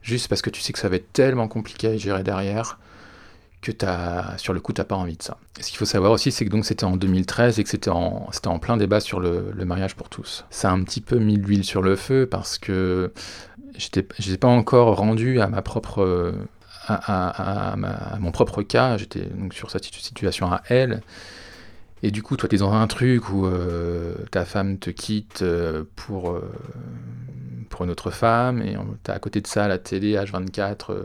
[0.02, 2.80] juste parce que tu sais que ça va être tellement compliqué à gérer derrière
[3.62, 3.72] que
[4.38, 5.38] sur le coup, tu n'as pas envie de ça.
[5.60, 8.30] ce qu'il faut savoir aussi, c'est que donc c'était en 2013 et que c'était en,
[8.62, 10.46] plein débat sur le, mariage pour tous.
[10.50, 13.12] Ça a un petit peu mis l'huile sur le feu parce que
[13.78, 16.34] je n'étais pas encore rendu à ma propre
[16.88, 17.76] à,
[18.20, 21.02] mon propre cas, j'étais donc sur cette situation à elle.
[22.04, 25.42] Et du coup, toi, tu es dans un truc où euh, ta femme te quitte
[25.42, 26.48] euh, pour, euh,
[27.70, 30.96] pour une autre femme, et tu as à côté de ça la télé, H24,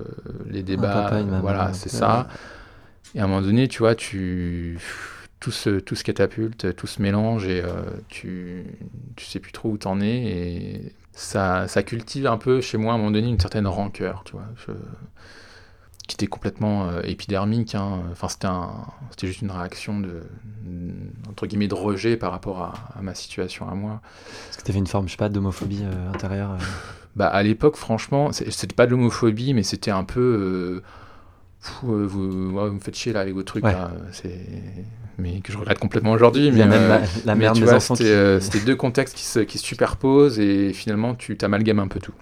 [0.46, 2.28] les débats, voilà, c'est ça.
[3.14, 4.78] Et à un moment donné, tu vois, tu,
[5.40, 7.62] tout, ce, tout ce catapulte, tout se mélange, et
[8.08, 8.64] tu,
[9.16, 12.92] tu sais plus trop où t'en es, et ça, ça cultive un peu chez moi,
[12.92, 14.44] à un moment donné, une certaine rancœur, tu vois.
[14.66, 14.72] Je,
[16.08, 17.74] qui était complètement euh, épidermique.
[17.74, 18.02] Hein.
[18.10, 18.48] Enfin, c'était,
[19.10, 20.22] c'était juste une réaction de,
[21.28, 24.00] entre guillemets, de rejet par rapport à, ma situation à moi.
[24.50, 26.64] Est-ce que tu avais une forme, je sais pas, d'homophobie euh, intérieure euh
[27.16, 30.82] bah, À l'époque, franchement, c'était pas de l'homophobie, mais c'était un peu.
[31.82, 33.64] vous, vous, me faites chier là avec vos trucs.
[34.12, 34.46] c'est...
[35.18, 36.50] Mais que je regrette complètement aujourd'hui.
[36.50, 40.72] Mais, même la, merde des c'était, c'était deux contextes qui se, qui se superposent et
[40.72, 42.14] finalement, tu t'amalgames un peu tout.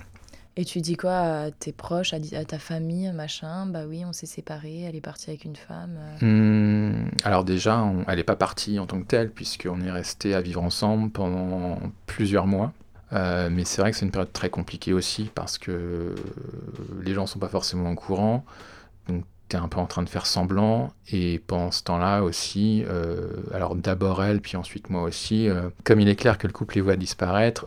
[0.57, 3.67] Et tu dis quoi à tes proches, à, ta famille, machin?
[3.67, 5.99] Bah oui, on s'est séparés, elle est partie avec une femme.
[6.23, 6.27] Euh.
[6.27, 10.41] Mmh, alors déjà, elle n'est pas partie en tant que telle, puisqu'on est resté à
[10.41, 12.73] vivre ensemble pendant plusieurs mois.
[13.13, 16.15] Euh, mais c'est vrai que c'est une période très compliquée aussi, parce que
[17.03, 18.45] les gens ne sont pas forcément au courant.
[19.51, 20.93] Donc tu es un peu en train de faire semblant.
[21.13, 25.49] Et pendant ce temps-là aussi, euh, alors d'abord elle, puis ensuite moi aussi,
[25.85, 27.67] comme il est clair que le couple les voit disparaître,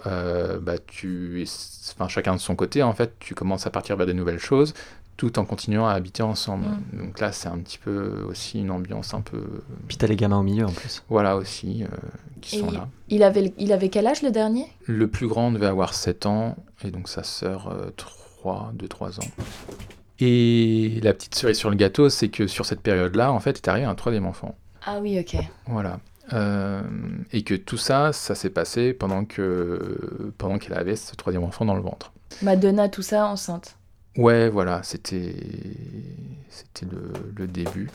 [0.62, 1.46] bah tu
[1.92, 4.74] enfin, chacun de son côté, en fait, tu commences à partir vers de nouvelles choses
[5.18, 6.66] tout en continuant à habiter ensemble.
[6.66, 7.06] Mm.
[7.06, 9.62] Donc là, c'est un petit peu aussi une ambiance un peu.
[9.88, 11.04] Puis t'as les gamins au milieu en plus.
[11.10, 11.88] Voilà aussi, euh,
[12.42, 12.88] qui sont là.
[13.10, 14.66] Il avait, il avait quel âge le dernier?
[14.86, 19.32] Le plus grand devait avoir 7 ans, et donc sa sœur euh, 3, 2-3 ans.
[20.26, 23.68] Et la petite cerise sur le gâteau, c'est que sur cette période-là, en fait, est
[23.68, 24.56] arrivé un troisième enfant.
[24.86, 25.36] Ah oui, ok.
[25.68, 26.00] Voilà.
[26.32, 26.82] Euh,
[27.34, 31.66] et que tout ça, ça s'est passé pendant que pendant qu'elle avait ce troisième enfant
[31.66, 32.14] dans le ventre.
[32.42, 33.76] Madonna, tout ça enceinte.
[34.16, 35.36] Ouais, voilà, c'était
[36.48, 36.86] c'était
[37.36, 37.90] le, début.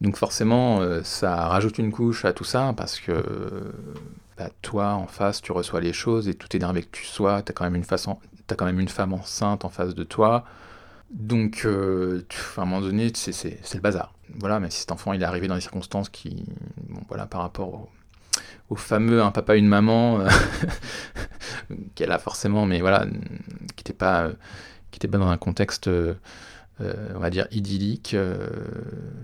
[0.00, 3.22] Donc forcément, euh, ça rajoute une couche à tout ça parce que
[4.36, 7.52] bah, toi, en face, tu reçois les choses et tout énervé que tu sois, tu
[7.52, 8.18] as quand même une façon,
[8.50, 10.44] as quand même une femme enceinte en face de toi.
[11.12, 12.24] Donc, euh,
[12.56, 14.14] à un moment donné, c'est le bazar.
[14.38, 16.46] Voilà, mais si cet enfant il est arrivé dans des circonstances qui,
[17.08, 17.88] voilà, par rapport
[18.70, 20.28] au, fameux un papa une maman euh,
[21.94, 24.30] qu'elle a forcément, mais voilà, qui n'était pas,
[24.90, 26.14] qui était pas dans un contexte, euh,
[26.80, 28.16] on va dire idyllique,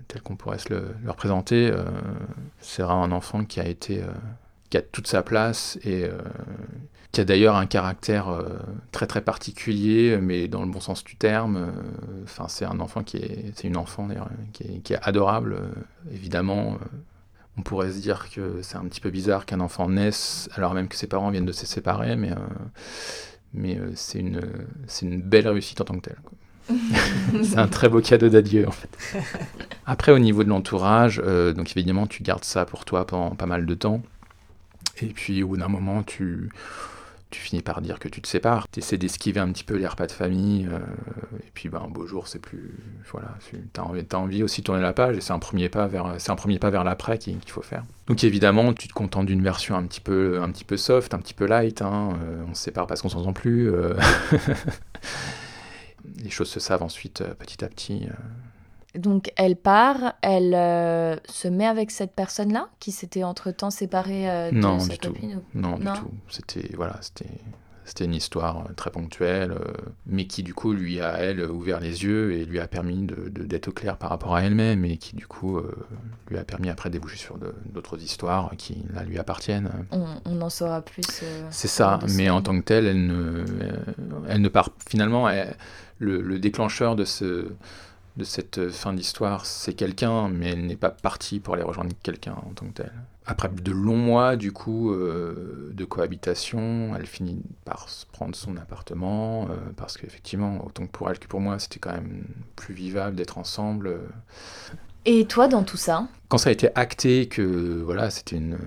[0.09, 1.73] tel qu'on pourrait se le, le représenter.
[2.61, 4.03] c'est vraiment un enfant qui a été,
[4.71, 6.09] qui a toute sa place et
[7.13, 8.45] qui a d'ailleurs un caractère euh,
[8.93, 11.57] très très particulier, mais dans le bon sens du terme.
[11.57, 14.99] Euh, enfin, c'est un enfant qui est, c'est une enfant d'ailleurs, qui est, qui est
[15.03, 15.55] adorable.
[15.55, 16.79] Euh, évidemment,
[17.57, 20.89] on pourrait se dire que c'est un petit peu bizarre qu'un enfant naisse alors même
[20.89, 22.31] que ses parents viennent de se séparer, mais
[23.55, 24.43] mais c'est une
[24.87, 26.19] c'est une belle réussite en tant que telle.
[27.43, 28.91] c'est un très beau cadeau d'adieu en fait.
[29.87, 33.65] Après, au niveau de l'entourage, donc évidemment, tu gardes ça pour toi pendant pas mal
[33.65, 34.03] de temps.
[35.03, 36.51] Et puis au bout d'un moment, tu,
[37.31, 38.69] tu finis par dire que tu te sépares.
[38.71, 40.67] Tu essaies d'esquiver un petit peu les repas de famille.
[40.67, 40.79] Euh,
[41.41, 42.75] et puis ben, un beau jour, c'est plus.
[43.11, 45.17] Voilà, tu as envie, aussi de tourner la page.
[45.17, 47.85] Et c'est un premier pas vers, vers l'après qu'il faut faire.
[48.07, 51.19] Donc évidemment, tu te contentes d'une version un petit peu, un petit peu soft, un
[51.19, 51.83] petit peu light.
[51.83, 52.19] Hein.
[52.23, 53.71] Euh, on se sépare parce qu'on s'entend plus.
[53.71, 53.95] Euh.
[56.23, 58.09] les choses se savent ensuite petit à petit.
[58.99, 64.51] Donc elle part, elle euh, se met avec cette personne-là qui s'était entre-temps séparée euh,
[64.51, 65.15] de non, sa du tout.
[65.55, 66.11] Non, non, du tout.
[66.29, 67.31] C'était voilà, c'était
[67.85, 69.57] c'était une histoire euh, très ponctuelle,
[70.07, 73.33] mais qui du coup lui a elle ouvert les yeux et lui a permis d'être
[73.33, 75.61] de, d'être au clair par rapport à elle-même et qui du coup
[76.29, 77.39] lui a permis après de déboucher sur
[77.73, 79.71] d'autres histoires qui là lui appartiennent.
[79.93, 81.23] On, en saura plus.
[81.51, 83.45] C'est ça, mais en tant que telle, elle ne,
[84.29, 85.29] elle ne part finalement.
[86.01, 87.49] le, le, déclencheur de ce
[88.19, 92.35] de cette fin d'histoire, c'est quelqu'un, mais elle n'est pas partie pour aller rejoindre quelqu'un
[92.35, 92.93] en tant que tel.
[93.27, 99.45] Après de longs mois, du coup, euh, de cohabitation, elle finit par prendre son appartement,
[99.45, 102.25] euh, parce qu'effectivement, autant que pour elle que pour moi, c'était quand même
[102.57, 103.87] plus vivable d'être ensemble.
[103.87, 103.99] Euh.
[105.05, 108.59] Et toi, dans tout ça Quand ça a été acté que, voilà, c'était une...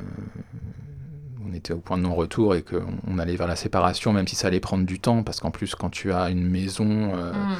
[1.45, 4.47] On était au point de non-retour et qu'on allait vers la séparation, même si ça
[4.47, 7.15] allait prendre du temps, parce qu'en plus, quand tu as une maison...
[7.15, 7.55] Mmh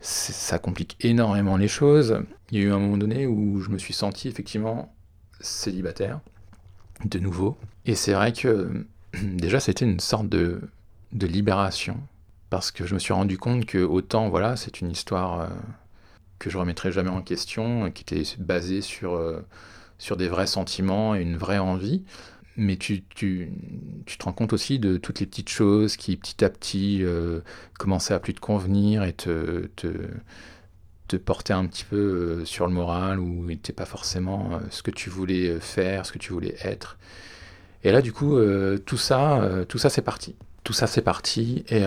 [0.00, 2.22] ça complique énormément les choses.
[2.50, 4.94] Il y a eu un moment donné où je me suis senti effectivement
[5.40, 6.20] célibataire,
[7.04, 7.56] de nouveau.
[7.86, 8.86] Et c'est vrai que
[9.22, 10.60] déjà c'était une sorte de,
[11.12, 11.98] de, libération,
[12.50, 15.48] parce que je me suis rendu compte que autant, voilà, c'est une histoire euh,
[16.38, 19.44] que je remettrai jamais en question, qui était basée sur, euh,
[19.98, 22.04] sur des vrais sentiments et une vraie envie
[22.60, 27.02] mais tu, te rends compte aussi de toutes les petites choses qui petit à petit
[27.02, 27.40] euh,
[27.78, 29.88] commençaient à plus te convenir et te, te,
[31.08, 34.82] te porter un petit peu euh, sur le moral ou n'était pas forcément euh, ce
[34.82, 36.98] que tu voulais faire, ce que tu voulais être.
[37.82, 38.38] Et là, du coup,
[38.84, 40.36] tout ça, tout ça c'est parti.
[40.64, 41.80] Tout ça c'est parti et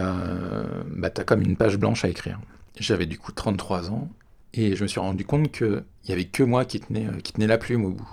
[0.88, 2.40] bah, tu as comme une page blanche à écrire.
[2.80, 4.10] J'avais du coup 33 ans
[4.56, 7.46] et je me suis rendu compte qu'il n'y avait que moi qui tenais, qui tenait
[7.46, 8.10] la plume au bout.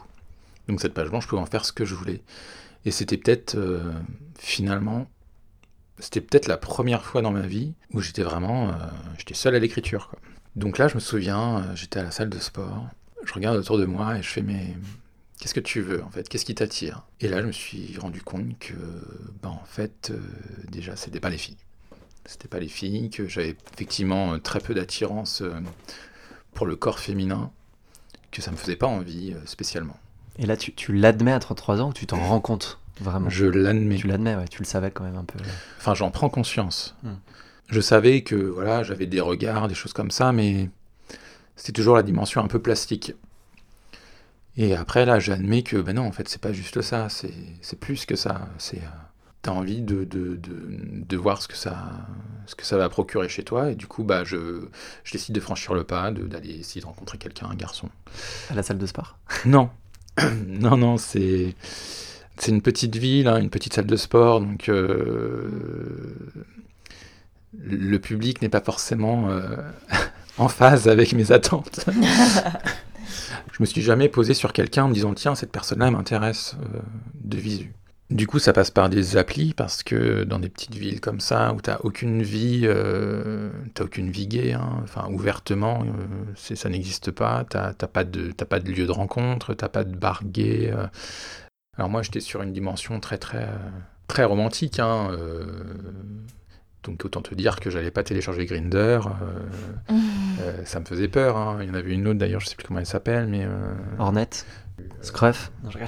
[0.71, 2.23] Donc cette page blanche, je pouvais en faire ce que je voulais.
[2.85, 3.93] Et c'était peut-être, euh,
[4.39, 5.11] finalement,
[5.99, 8.75] c'était peut-être la première fois dans ma vie où j'étais vraiment, euh,
[9.19, 10.13] j'étais seul à l'écriture.
[10.55, 12.87] Donc là, je me souviens, euh, j'étais à la salle de sport,
[13.25, 14.77] je regarde autour de moi et je fais, mais
[15.41, 16.29] qu'est-ce que tu veux en fait?
[16.29, 17.05] Qu'est-ce qui t'attire?
[17.19, 18.75] Et là, je me suis rendu compte que,
[19.43, 20.13] ben, en fait,
[20.71, 21.59] déjà, c'était pas les filles.
[22.27, 25.43] C'était pas les filles, que j'avais effectivement très peu d'attirance
[26.55, 27.51] pour le corps féminin,
[28.31, 29.99] que ça me faisait pas envie spécialement.
[30.39, 33.29] Et là, tu, tu l'admets à 33 ans ou tu t'en rends compte vraiment?
[33.29, 33.97] Je l'admets.
[33.97, 35.39] Tu l'admets, ouais, tu le savais quand même un peu.
[35.79, 36.97] Enfin, j'en prends conscience.
[37.03, 37.15] Hmm.
[37.69, 40.71] je savais que voilà, j'avais des regards, des choses comme ça, mais
[41.57, 43.15] c'était toujours la dimension un peu plastique.
[44.57, 48.05] Et après, là, j'admets que, ben non, en fait, c'est pas juste ça, c'est plus
[48.05, 48.49] que ça.
[48.59, 49.01] C'est, euh,
[49.43, 51.93] t'as envie de, de, de, de, voir ce que, ça,
[52.47, 54.69] ce que ça va procurer chez toi, et du coup, bah, je,
[55.05, 57.89] je décide de franchir le pas, d'aller essayer de rencontrer quelqu'un, un garçon.
[58.51, 59.17] À la salle de sport?
[59.47, 59.71] Non,
[60.47, 61.55] non, non, c'est.
[62.41, 65.51] C'est une petite ville, hein, une petite salle de sport, donc euh,
[67.53, 69.57] le public n'est pas forcément euh,
[70.39, 71.85] en phase avec mes attentes.
[73.53, 76.79] je me suis jamais posé sur quelqu'un en me disant tiens cette personne-là m'intéresse euh,
[77.23, 77.75] de visu.
[78.11, 81.53] Du coup, ça passe par des applis parce que dans des petites villes comme ça
[81.53, 87.13] où t'as aucune vie, euh, t'as aucune vie gay, hein, enfin ouvertement, euh, ça n'existe
[87.13, 87.45] pas.
[87.49, 90.73] T'as pas de pas de lieu de rencontre, t'as pas de bar gay.
[90.75, 90.87] Euh.
[91.77, 93.49] Alors moi, j'étais sur une dimension très très
[94.09, 94.81] très romantique.
[94.81, 95.17] Hein,
[96.83, 99.01] donc autant te dire que j'allais pas télécharger Grinder.
[99.01, 99.91] Euh,
[100.41, 101.37] euh, ça me faisait peur.
[101.37, 101.59] Hein.
[101.61, 103.45] Il y en avait une autre d'ailleurs, je sais plus comment elle s'appelle, mais.
[103.45, 103.75] Euh...
[103.99, 104.31] Hornet.
[105.03, 105.53] Scruff?
[105.63, 105.79] Non, je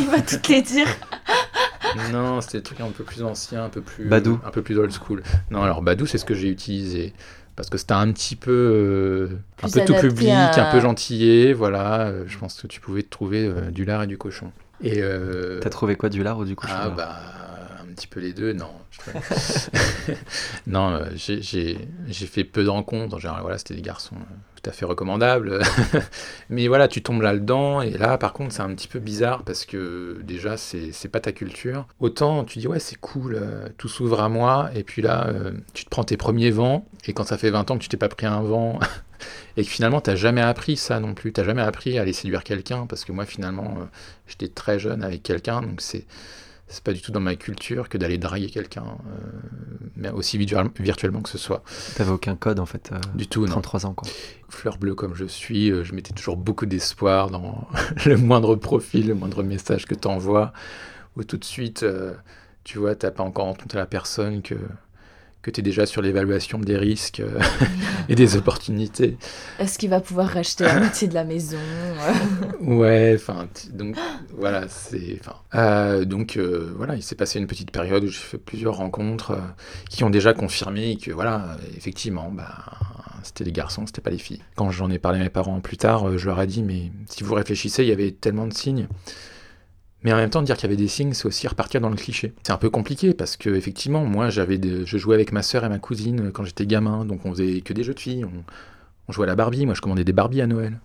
[0.00, 0.86] Il va toutes les dire.
[2.12, 4.06] non, c'était des trucs un peu plus anciens, un peu plus.
[4.06, 4.40] Badou.
[4.44, 5.22] Un peu plus old school.
[5.50, 7.12] Non, alors Badou, c'est ce que j'ai utilisé.
[7.56, 9.28] Parce que c'était un petit peu, euh,
[9.62, 12.12] un peu tout public, un peu gentillé, voilà.
[12.26, 14.52] je pense que tu pouvais trouver du lard et du cochon.
[14.82, 15.02] Et
[15.60, 17.16] T'as trouvé quoi, du lard ou du cochon Ah bah
[17.98, 18.70] petit peu les deux, non.
[20.66, 23.16] non, euh, j'ai fait peu de rencontres.
[23.16, 25.60] En général, voilà, c'était des garçons euh, tout à fait recommandables.
[26.50, 27.82] Mais voilà, tu tombes là-dedans.
[27.82, 31.32] Et là, par contre, c'est un petit peu bizarre parce que déjà, c'est pas ta
[31.32, 31.86] culture.
[31.98, 34.70] Autant tu dis, ouais, c'est cool, euh, tout s'ouvre à moi.
[34.74, 35.28] Et puis là,
[35.74, 36.86] tu te prends tes premiers vents.
[37.06, 38.78] Et quand ça fait 20 ans que tu t'es pas pris un vent.
[39.56, 41.32] et que finalement, tu jamais appris ça non plus.
[41.32, 42.86] Tu jamais appris à aller séduire quelqu'un.
[42.86, 43.76] Parce que moi, finalement,
[44.28, 45.62] j'étais très jeune avec quelqu'un.
[45.62, 46.06] Donc c'est
[46.68, 51.22] c'est pas du tout dans ma culture que d'aller draguer quelqu'un, euh, mais aussi virtuellement
[51.22, 51.62] que ce soit.
[51.96, 54.08] T'avais aucun code en fait euh, Du tout, 33 ans quoi.
[54.48, 57.66] Fleur bleue comme je suis, euh, je mettais toujours beaucoup d'espoir dans
[58.06, 60.52] le moindre profil, le moindre message que tu envoies,
[61.16, 61.84] ou tout de suite,
[62.64, 64.54] tu vois, t'as pas encore rencontré la personne que
[65.48, 67.40] que tu es déjà sur l'évaluation des risques euh,
[68.08, 69.16] et des opportunités.
[69.58, 71.56] Est-ce qu'il va pouvoir racheter la moitié de la maison
[72.60, 73.96] Ouais, enfin, donc
[74.36, 75.20] voilà, c'est.
[75.54, 79.38] Euh, donc euh, voilà, il s'est passé une petite période où j'ai fait plusieurs rencontres
[79.88, 82.54] qui ont déjà confirmé que voilà, effectivement, bah,
[83.22, 84.42] c'était les garçons, c'était pas les filles.
[84.54, 87.24] Quand j'en ai parlé à mes parents plus tard, je leur ai dit, mais si
[87.24, 88.86] vous réfléchissez, il y avait tellement de signes.
[90.04, 91.96] Mais en même temps, dire qu'il y avait des signes, c'est aussi repartir dans le
[91.96, 92.32] cliché.
[92.44, 95.68] C'est un peu compliqué parce que effectivement, moi, j'avais, je jouais avec ma sœur et
[95.68, 98.24] ma cousine quand j'étais gamin, donc on faisait que des jeux de filles.
[98.24, 99.64] On, jouait à la Barbie.
[99.66, 100.78] Moi, je commandais des Barbies à Noël.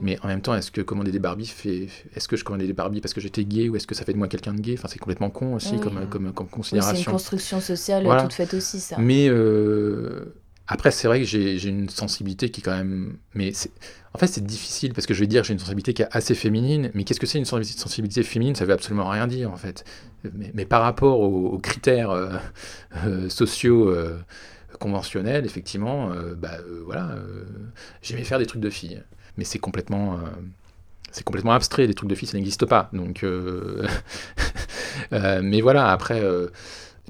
[0.00, 2.72] Mais en même temps, est-ce que commander des Barbies fait, est-ce que je commandais des
[2.72, 4.74] Barbies parce que j'étais gay ou est-ce que ça fait de moi quelqu'un de gay?
[4.78, 6.94] Enfin, c'est complètement con aussi comme, comme, comme, considération.
[6.94, 8.96] c'est une construction sociale toute faite aussi, ça.
[8.98, 10.36] Mais euh,
[10.70, 13.16] après, c'est vrai que j'ai une sensibilité qui est quand même.
[13.34, 13.52] Mais
[14.12, 16.34] en fait, c'est difficile parce que je vais dire j'ai une sensibilité qui est assez
[16.34, 16.90] féminine.
[16.92, 18.54] Mais qu'est-ce que c'est une sensibilité féminine?
[18.54, 19.84] Ça veut absolument rien dire en fait.
[20.54, 22.36] Mais, par rapport aux, critères euh,
[23.06, 24.18] euh, sociaux euh,
[24.78, 27.16] conventionnels, effectivement, bah voilà,
[28.02, 29.02] j'aimais faire des trucs de filles.
[29.38, 30.20] Mais c'est complètement
[31.10, 32.90] c'est complètement abstrait, des trucs de filles, ça n'existe pas.
[32.92, 33.24] Donc,
[35.10, 36.22] mais voilà, après,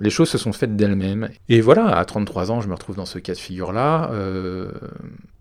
[0.01, 1.31] les choses se sont faites d'elles-mêmes.
[1.49, 4.11] Et voilà, à 33 ans, je me retrouve dans ce cas de figure-là.
[4.13, 4.71] Euh,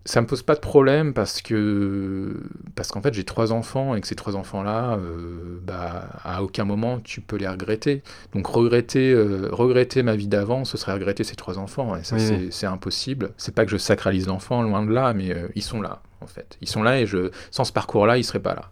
[0.04, 2.40] ça me pose pas de problème parce que
[2.74, 6.64] parce qu'en fait j'ai trois enfants et que ces trois enfants-là, euh, bah, à aucun
[6.64, 8.02] moment tu peux les regretter.
[8.34, 11.94] Donc regretter, euh, regretter ma vie d'avant, ce serait regretter ces trois enfants.
[11.96, 12.16] Et ça
[12.50, 13.30] c'est impossible.
[13.36, 16.56] C'est pas que je sacralise l'enfant, loin de là, mais ils sont là en fait.
[16.60, 18.70] Ils sont là et je, sans ce parcours-là, ils seraient pas là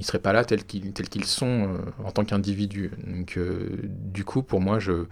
[0.00, 2.90] ils seraient pas là tels qu'ils tels qu'ils sont euh, en tant qu'individus.
[3.06, 5.04] Donc euh, du coup, pour moi, je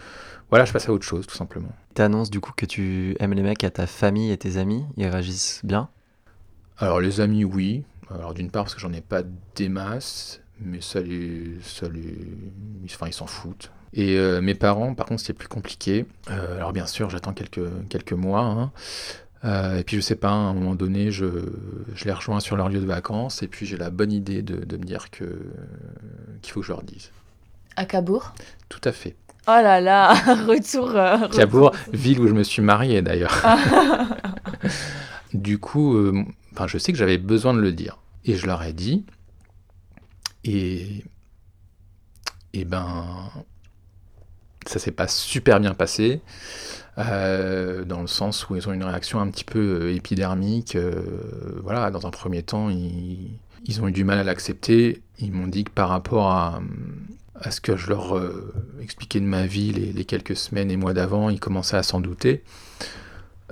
[0.49, 1.69] voilà, je passe à autre chose tout simplement.
[1.95, 4.87] Tu annonces du coup que tu aimes les mecs à ta famille et tes amis,
[4.97, 5.91] ils réagissent bien
[6.79, 7.85] Alors les amis, oui.
[8.11, 9.23] Alors d'une part parce que j'en ai pas
[9.57, 12.17] des masses, mais ça les, ça les,
[12.87, 13.71] enfin ils s'en foutent.
[13.93, 16.07] Et euh, mes parents, par contre, c'est plus compliqué.
[16.29, 18.41] alors bien sûr, j'attends quelques quelques mois.
[18.41, 18.73] Hein.
[19.45, 21.27] Euh, et puis je sais pas, à un moment donné, je,
[21.95, 24.65] je, les rejoins sur leur lieu de vacances et puis j'ai la bonne idée de,
[24.65, 25.41] de me dire que
[26.43, 27.11] qu'il faut que je leur dise.
[27.77, 28.35] À Cabourg?
[28.69, 29.15] Tout à fait.
[29.47, 30.13] Oh là là,
[30.47, 30.91] retour.
[30.95, 33.47] Euh, Cabourg, ville où je me suis marié d'ailleurs.
[35.35, 38.63] du coup, euh, enfin, je sais que j'avais besoin de le dire et je leur
[38.63, 39.07] ai dit.
[40.45, 41.05] Et
[42.53, 43.31] et ben,
[44.67, 46.21] ça s'est pas super bien passé.
[46.99, 50.75] Euh, dans le sens où ils ont une réaction un petit peu euh, épidermique.
[50.75, 51.03] Euh,
[51.63, 55.03] voilà, dans un premier temps, ils, ont eu du mal à l'accepter.
[55.21, 56.61] Ils m'ont dit que par rapport à,
[57.51, 58.21] ce que je leur
[58.83, 62.43] expliquais de ma vie les, quelques semaines et mois d'avant, ils commençaient à s'en douter.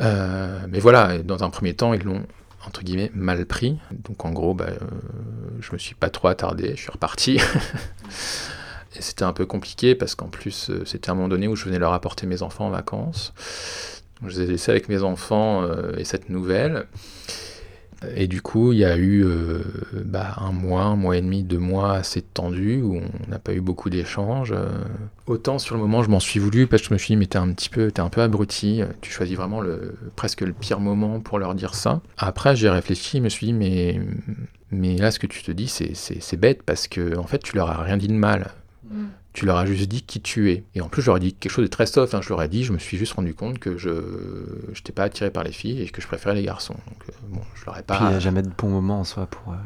[0.01, 2.25] Mais voilà, dans un premier temps, ils l'ont
[2.67, 3.79] entre guillemets mal pris.
[3.93, 4.71] Donc en gros, bah,
[5.61, 7.39] je me suis pas trop attardé, je suis reparti.
[8.97, 11.79] et c'était un peu compliqué parce qu'en plus, c'était un moment donné où je venais
[11.79, 13.33] leur apporter mes enfants en vacances.
[14.27, 15.65] je les ai laissés avec mes enfants
[15.97, 16.87] et cette nouvelle.
[18.15, 19.63] Et du coup, il y a eu euh,
[20.05, 23.55] bah, un mois, un mois et demi, deux mois assez tendus où on n'a pas
[23.55, 24.53] eu beaucoup d'échanges.
[24.53, 24.69] Euh.
[25.27, 27.27] Autant sur le moment, je m'en suis voulu parce que je me suis dit, mais
[27.27, 28.83] t'es un petit peu, es un peu abruti.
[29.01, 32.03] Tu choisis vraiment le, presque le pire moment pour leur dire ça.
[32.19, 34.01] Après, j'ai réfléchi, je me suis dit, mais,
[34.71, 37.71] mais là, ce que tu te dis, c'est bête parce que en fait, tu leur
[37.71, 38.53] as rien dit de mal.
[38.91, 39.07] Mm
[39.37, 40.65] tu leur as juste dit qui tu es.
[40.75, 42.15] Et en plus, je leur ai dit quelque chose de très soft.
[42.15, 42.23] Hein.
[42.23, 43.91] Je leur ai dit, je me suis juste rendu compte que je
[44.71, 46.75] n'étais pas attiré par les filles et que je préférais les garçons.
[46.89, 47.97] Donc, euh, bon, je leur ai pas.
[47.97, 49.57] Puis il n'y a jamais de bon moment en soi pour, euh,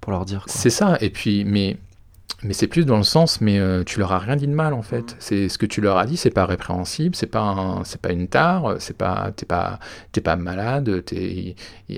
[0.00, 0.44] pour leur dire.
[0.46, 0.96] C'est ça.
[1.02, 1.76] Et puis, mais.
[2.44, 4.72] Mais c'est plus dans le sens, mais euh, tu leur as rien dit de mal
[4.72, 5.12] en fait.
[5.12, 5.16] Mm.
[5.18, 8.28] C'est ce que tu leur as dit, c'est pas répréhensible, c'est pas c'est pas une
[8.28, 9.80] tare, c'est pas t'es pas
[10.12, 11.56] t'es pas malade, es,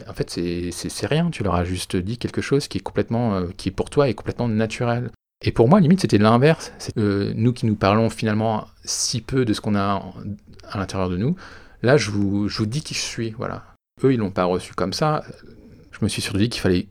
[0.09, 1.28] en fait c'est rien.
[1.31, 4.14] Tu leur as juste dit quelque chose qui est complètement qui est pour toi est
[4.14, 5.11] complètement naturel.
[5.43, 6.72] Et pour moi, limite, c'était l'inverse.
[6.78, 10.12] C'est euh, nous qui nous parlons finalement si peu de ce qu'on a
[10.68, 11.34] à l'intérieur de nous.
[11.82, 13.30] Là, je vous, je vous dis qui je suis.
[13.30, 13.64] Voilà.
[14.05, 15.24] Eux, ils l'ont pas reçu comme ça.
[15.93, 16.88] Je me suis surtout dit qu'il fallait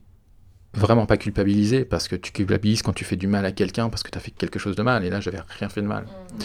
[0.73, 4.03] vraiment pas culpabiliser parce que tu culpabilises quand tu fais du mal à quelqu'un parce
[4.03, 5.05] que tu as fait quelque chose de mal.
[5.05, 6.03] Et là, j'avais rien fait de mal.
[6.03, 6.43] Mmh.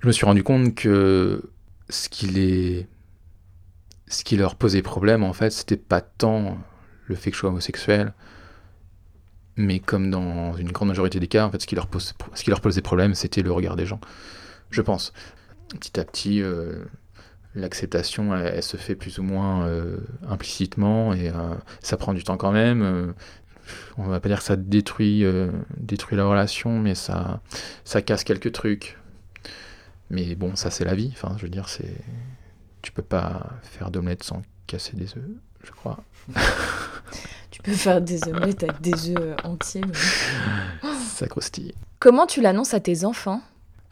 [0.00, 1.42] Je me suis rendu compte que
[1.88, 2.86] ce qui les
[4.08, 6.58] ce qui leur posait problème, en fait, c'était pas tant
[7.06, 8.12] le fait que je sois homosexuel,
[9.58, 12.42] mais comme dans une grande majorité des cas, en fait, ce qui leur, pose, ce
[12.44, 14.00] qui leur posait problème, c'était le regard des gens,
[14.70, 15.12] je pense.
[15.80, 16.84] Petit à petit, euh,
[17.54, 19.98] l'acceptation, elle, se fait plus ou moins euh,
[20.28, 23.14] implicitement, et euh, ça prend du temps quand même.
[23.98, 25.24] on va pas dire que ça détruit,
[25.76, 27.40] détruit la relation, mais ça,
[27.84, 28.96] ça casse quelques trucs.
[30.10, 31.10] Mais bon, ça c'est la vie.
[31.12, 31.94] Enfin, je veux dire, c'est,
[32.80, 35.30] tu peux pas faire d'omelette sans casser des œufs,
[35.64, 36.02] je crois.
[37.68, 39.82] Tu peux faire des omelettes avec des œufs euh, entiers.
[41.10, 41.74] Ça croustille.
[41.98, 43.42] Comment tu l'annonces à tes enfants?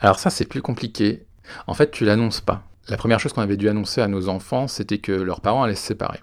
[0.00, 1.26] Alors ça, c'est plus compliqué.
[1.66, 2.62] En fait, tu l'annonces pas.
[2.88, 5.74] La première chose qu'on avait dû annoncer à nos enfants, c'était que leurs parents allaient
[5.74, 6.20] se séparer.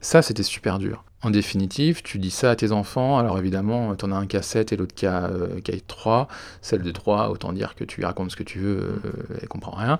[0.00, 1.04] Ça, c'était super dur.
[1.24, 4.36] En définitive, tu dis ça à tes enfants, alors évidemment, tu en as un qui
[4.36, 5.48] a 7 et l'autre qui a, euh,
[5.86, 6.28] 3.
[6.60, 9.48] Celle de 3, autant dire que tu lui racontes ce que tu veux, euh, elle
[9.48, 9.98] comprend rien.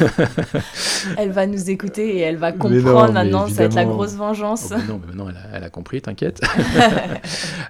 [1.18, 4.72] elle va nous écouter et elle va comprendre maintenant, ça va être la grosse vengeance.
[4.72, 6.40] Oh, non, mais maintenant elle a, compris, t'inquiète.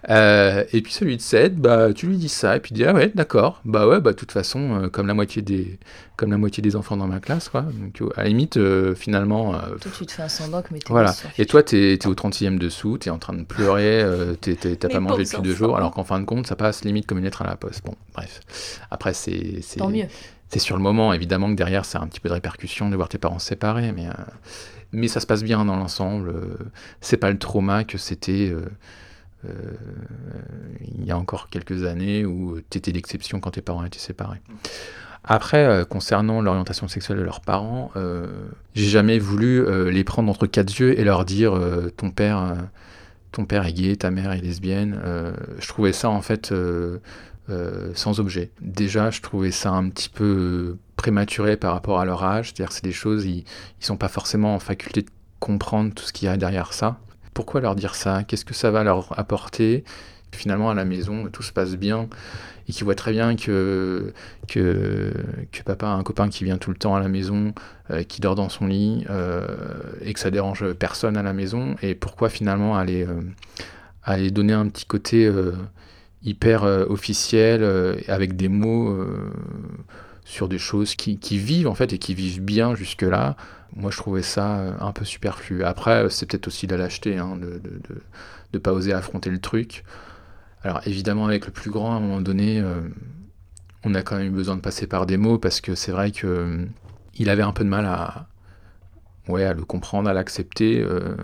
[0.08, 2.84] Euh, et puis celui de 7, bah, tu lui dis ça, et puis tu dis,
[2.84, 5.78] ah ouais, d'accord, bah ouais, bah de toute façon, comme la moitié des
[6.16, 7.62] comme la moitié des enfants dans ma classe, quoi.
[7.62, 8.58] Donc, à la limite,
[8.94, 9.52] finalement.
[9.80, 11.14] toi, tu te fais un semblant que Voilà.
[11.38, 14.88] Et toi, tu es, au 30e dessous tu es en train de pleurer, euh, t'as
[14.88, 17.24] pas mangé depuis deux jours, alors qu'en fin de compte, ça passe limite comme une
[17.24, 17.84] lettre à la poste.
[17.84, 18.80] Bon, bref.
[18.90, 19.60] Après, c'est.
[19.76, 20.06] Tant mieux.
[20.48, 22.94] C'est sur le moment, évidemment, que derrière, ça a un petit peu de répercussion de
[22.94, 24.12] voir tes parents séparés, mais, euh,
[24.92, 26.28] mais ça se passe bien dans l'ensemble.
[26.28, 26.56] Euh,
[27.00, 28.52] c'est pas le trauma que c'était.
[29.44, 34.40] il y a encore quelques années où tu étais l'exception quand tes parents étaient séparés.
[35.26, 37.90] Après, concernant l'orientation sexuelle de leurs parents,
[38.74, 41.60] j'ai jamais voulu les prendre entre quatre yeux et leur dire
[41.96, 42.54] ton père,
[43.32, 45.00] ton père est gay, ta mère est lesbienne.
[45.58, 46.54] je trouvais ça en fait
[47.94, 48.50] sans objet.
[48.60, 52.74] Déjà, je trouvais ça un petit peu prématuré par rapport à leur âge, c'est-à-dire que
[52.74, 53.44] c'est des choses, ils,
[53.80, 55.10] ils sont pas forcément en faculté de
[55.40, 56.98] comprendre tout ce qu'il y a derrière ça.
[57.34, 58.22] Pourquoi leur dire ça?
[58.24, 59.84] Qu'est-ce que ça va leur apporter?
[60.36, 62.08] Finalement, à la maison, tout se passe bien
[62.68, 64.12] et qui voit très bien que,
[64.48, 65.12] que,
[65.52, 67.54] que, papa a un copain qui vient tout le temps à la maison,
[67.90, 69.46] euh, qui dort dans son lit, euh,
[70.00, 73.20] et que ça dérange personne à la maison, et pourquoi finalement aller, euh,
[74.02, 75.30] aller donner un petit côté
[76.24, 77.64] hyper officiel,
[78.08, 78.96] avec des mots
[80.24, 83.36] sur des choses qui, vivent en fait, et qui vivent bien jusque-là,
[83.74, 85.62] moi je trouvais ça un peu superflu.
[85.64, 87.60] Après, c'est peut-être aussi de la lâcheté, hein, de
[88.52, 89.84] ne pas oser affronter le truc.
[90.66, 92.80] Alors évidemment avec le plus grand, à un moment donné, euh,
[93.84, 96.10] on a quand même eu besoin de passer par des mots parce que c'est vrai
[96.10, 96.64] que euh,
[97.14, 98.26] il avait un peu de mal à,
[99.28, 100.80] ouais, à le comprendre, à l'accepter.
[100.82, 101.14] Euh,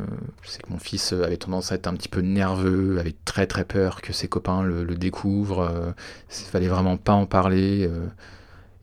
[0.42, 3.64] je que mon fils avait tendance à être un petit peu nerveux, avait très très
[3.64, 5.92] peur que ses copains le, découvrent.
[6.30, 7.90] il fallait vraiment pas en parler.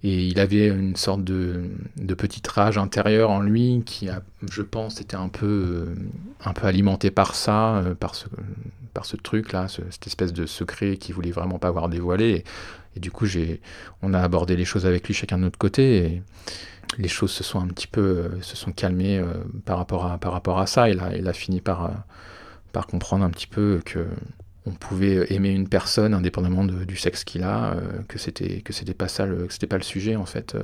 [0.03, 1.69] et il avait une sorte de,
[2.17, 4.09] petite rage intérieure en lui qui,
[4.51, 5.87] je pense, était un peu,
[6.43, 8.25] un peu alimenté par ça, par ce,
[9.05, 12.43] ce truc-là, cette espèce de secret qu'il voulait vraiment pas avoir dévoilé.
[12.95, 13.61] Et, du coup, j'ai,
[14.01, 15.97] on a abordé les choses avec lui chacun de notre côté.
[15.97, 16.23] Et
[16.97, 19.33] les choses se sont un petit peu euh, se sont calmées euh,
[19.65, 20.89] par, rapport à, par rapport à ça.
[20.89, 21.89] Il a, il a fini par, euh,
[22.71, 24.07] par comprendre un petit peu que
[24.65, 27.75] on pouvait aimer une personne indépendamment du sexe qu'il a,
[28.07, 30.55] que c'était que c'était pas ça, le, que c'était pas le sujet en fait,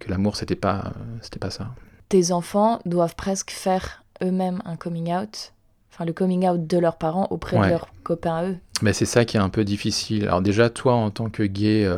[0.00, 0.92] que l'amour c'était pas
[1.22, 1.70] c'était pas ça.
[2.10, 5.54] Tes enfants doivent presque faire eux-mêmes un coming out,
[5.92, 8.56] enfin le coming out de leurs parents auprès de leurs copains eux.
[8.80, 10.24] Mais c'est ça qui est un peu difficile.
[10.24, 11.88] Alors déjà toi en tant que gay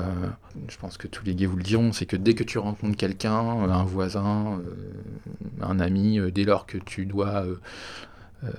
[0.68, 2.96] je pense que tous les gays vous le diront, c'est que dès que tu rencontres
[2.96, 4.60] quelqu'un, un voisin,
[5.60, 7.44] un ami, dès lors que tu dois
[8.44, 8.50] euh,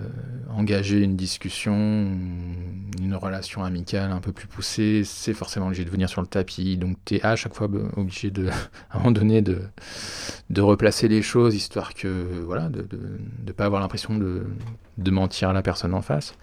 [0.49, 6.09] engager une discussion, une relation amicale un peu plus poussée, c'est forcément obligé de venir
[6.09, 6.77] sur le tapis.
[6.77, 8.47] Donc tu es à chaque fois obligé de,
[8.89, 9.61] à un moment donné de,
[10.49, 12.07] de replacer les choses, histoire que
[12.45, 12.87] voilà, de
[13.45, 14.45] ne pas avoir l'impression de,
[14.97, 16.35] de, mentir à la personne en face.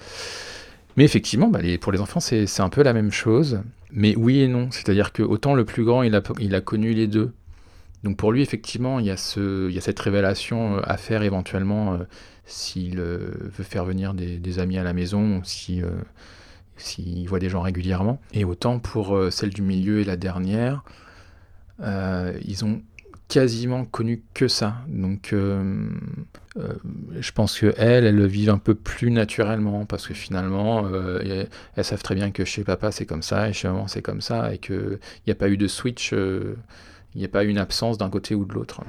[0.97, 3.63] Mais effectivement, bah, les, pour les enfants, c'est un peu la même chose.
[3.91, 4.71] Mais oui et non.
[4.71, 7.33] C'est-à-dire que autant le plus grand, il a, il a connu les deux.
[8.05, 11.23] Donc pour lui, effectivement, il y a, ce, il y a cette révélation à faire
[11.23, 11.99] éventuellement euh,
[12.45, 15.91] s'il euh, veut faire venir des, amis à la maison, ou si, euh,
[16.77, 18.21] s'il voit des gens régulièrement.
[18.33, 20.85] Et autant pour euh, celle du milieu et la dernière,
[22.45, 22.81] ils ont
[23.27, 24.77] quasiment connu que ça.
[24.87, 30.89] Donc je pense que elles, elles le vivent un peu plus naturellement parce que finalement,
[31.75, 34.21] elles savent très bien que chez papa c'est comme ça et chez maman c'est comme
[34.21, 36.15] ça et qu'il n'y a pas eu de switch,
[37.15, 38.81] il n'y a pas eu une absence d'un côté ou de l'autre.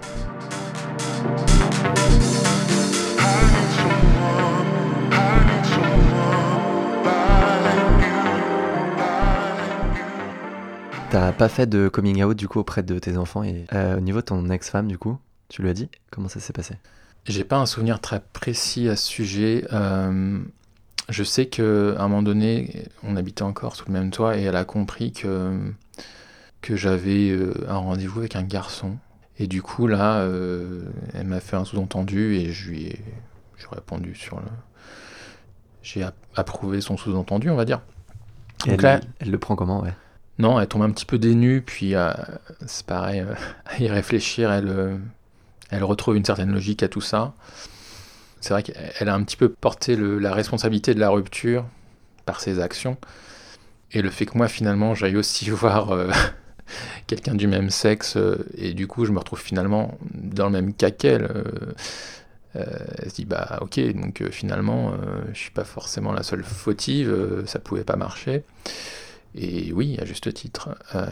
[11.10, 14.00] T'as pas fait de coming out du coup auprès de tes enfants et euh, au
[14.00, 15.90] niveau de ton ex-femme du coup, tu lui as dit?
[16.10, 16.76] Comment ça s'est passé?
[17.26, 19.66] J'ai pas un souvenir très précis à ce sujet.
[19.74, 20.40] Euh,
[21.10, 24.56] je sais qu'à un moment donné, on habitait encore sous le même toit et elle
[24.56, 25.52] a compris que,
[26.64, 28.98] que j'avais euh, un rendez-vous avec un garçon.
[29.38, 30.28] Et du coup, là,
[31.14, 33.00] elle m'a fait un sous-entendu et je lui ai,
[33.72, 34.46] répondu sur le.
[35.82, 36.06] J'ai
[36.36, 37.82] approuvé son sous-entendu, on va dire.
[38.68, 39.94] Donc elle, elle le prend comment, ouais?
[40.40, 42.12] Non, elle tombe un petit peu dénue, puis euh,
[42.66, 43.36] c'est pareil, euh,
[43.66, 44.98] à y réfléchir, elle, euh,
[45.70, 47.34] elle retrouve une certaine logique à tout ça.
[48.42, 51.66] C'est vrai qu'elle a un petit peu porté la responsabilité de la rupture
[52.26, 52.98] par ses actions.
[53.92, 55.96] Et le fait que moi, finalement, j'aille aussi voir
[57.08, 58.18] quelqu'un du même sexe,
[58.58, 61.30] et du coup, je me retrouve finalement dans le même cas qu'elle.
[62.54, 64.94] elle se dit, bah ok, donc finalement,
[65.34, 68.44] je suis pas forcément la seule fautive, ça pouvait pas marcher.
[69.36, 70.70] Et oui, à juste titre.
[70.94, 71.06] Euh,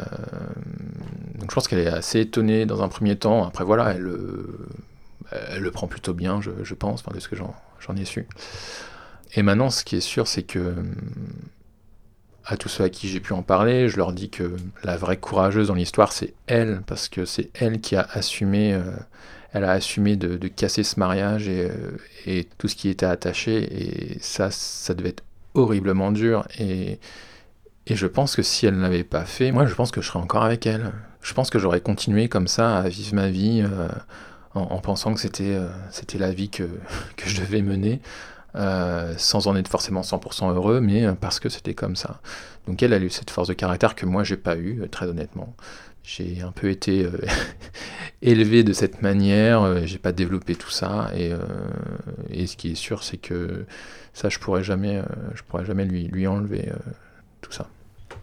[1.36, 3.46] donc je pense qu'elle est assez étonnée dans un premier temps.
[3.46, 7.96] Après voilà, elle, euh, le prend plutôt bien, je, pense, enfin, de ce que j'en
[7.96, 8.28] ai su.
[9.34, 10.76] Et maintenant, ce qui est sûr, c'est que
[12.46, 15.18] à tous ceux à qui j'ai pu en parler, je leur dis que la vraie
[15.18, 18.82] courageuse dans l'histoire, c'est elle, parce que c'est elle qui a assumé, euh,
[19.54, 21.70] elle a assumé de, casser ce mariage et,
[22.26, 24.14] et, tout ce qui était attaché.
[24.14, 25.24] Et ça, ça devait être
[25.54, 26.48] horriblement dur.
[26.58, 27.00] Et
[27.88, 30.08] et je pense que si elle ne l'avait pas fait, moi je pense que je
[30.08, 30.92] serais encore avec elle.
[31.22, 33.88] Je pense que j'aurais continué comme ça à vivre ma vie euh,
[34.54, 36.64] en, pensant que c'était euh, c'était la vie que,
[37.18, 38.02] que, je devais mener,
[38.56, 42.22] euh, sans en être forcément 100% heureux, mais parce que c'était comme ça.
[42.68, 45.56] Donc elle a eu cette force de caractère que moi j'ai pas eu, très honnêtement.
[46.04, 47.08] J'ai un peu été
[48.22, 51.32] élevé de cette manière, j'ai pas développé tout ça, et,
[52.30, 53.66] et, ce qui est sûr c'est que
[54.14, 55.02] ça je pourrais jamais,
[55.36, 56.72] je pourrais jamais lui, lui enlever
[57.42, 57.68] tout ça.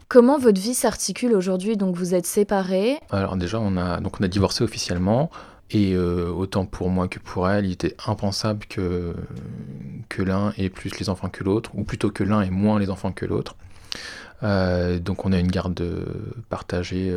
[0.08, 1.76] Comment votre vie s'articule aujourd'hui?
[1.76, 5.30] Donc vous êtes séparés Alors déjà on a donc on a divorcé officiellement
[5.70, 9.14] et euh, autant pour moi que pour elle, il était impensable que
[10.08, 12.88] que l'un ait plus les enfants que l'autre, ou plutôt que l'un ait moins les
[12.88, 13.56] enfants que l'autre.
[14.42, 15.84] Euh, donc on a une garde
[16.48, 17.12] partagée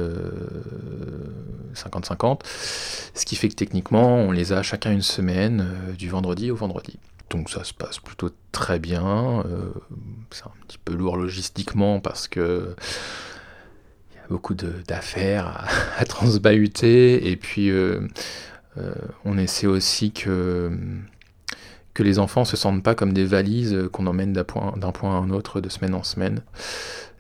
[1.76, 2.36] 50-50, euh,
[3.14, 7.00] ce qui fait que techniquement on les a chacun une semaine du vendredi au vendredi.
[7.30, 9.46] Donc ça se passe plutôt très bien.
[10.32, 12.76] C'est un petit peu lourd logistiquement parce que
[14.32, 15.66] beaucoup d'affaires à,
[16.02, 17.30] à, transbahuter.
[17.30, 18.00] Et puis euh,
[18.78, 18.94] euh,
[19.26, 20.72] on essaie aussi que,
[21.94, 25.20] que les enfants se sentent pas comme des valises qu'on emmène d'un point, point à
[25.20, 26.42] un autre de semaine en semaine.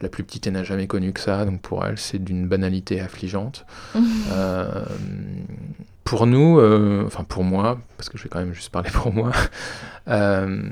[0.01, 2.99] La plus petite, elle n'a jamais connu que ça, donc pour elle, c'est d'une banalité
[3.01, 3.67] affligeante.
[6.03, 6.59] pour nous,
[7.05, 9.31] enfin pour moi, parce que je vais quand même juste parler pour moi,
[10.07, 10.63] euh,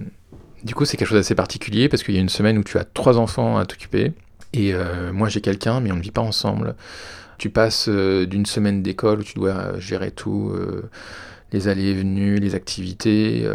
[0.63, 2.77] du coup, c'est quelque chose d'assez particulier parce qu'il y a une semaine où tu
[2.77, 4.13] as trois enfants à t'occuper.
[4.53, 6.75] Et euh, moi, j'ai quelqu'un, mais on ne vit pas ensemble.
[7.37, 10.53] Tu passes euh, d'une semaine d'école où tu dois gérer tout,
[11.51, 13.47] les allées et venues, les activités,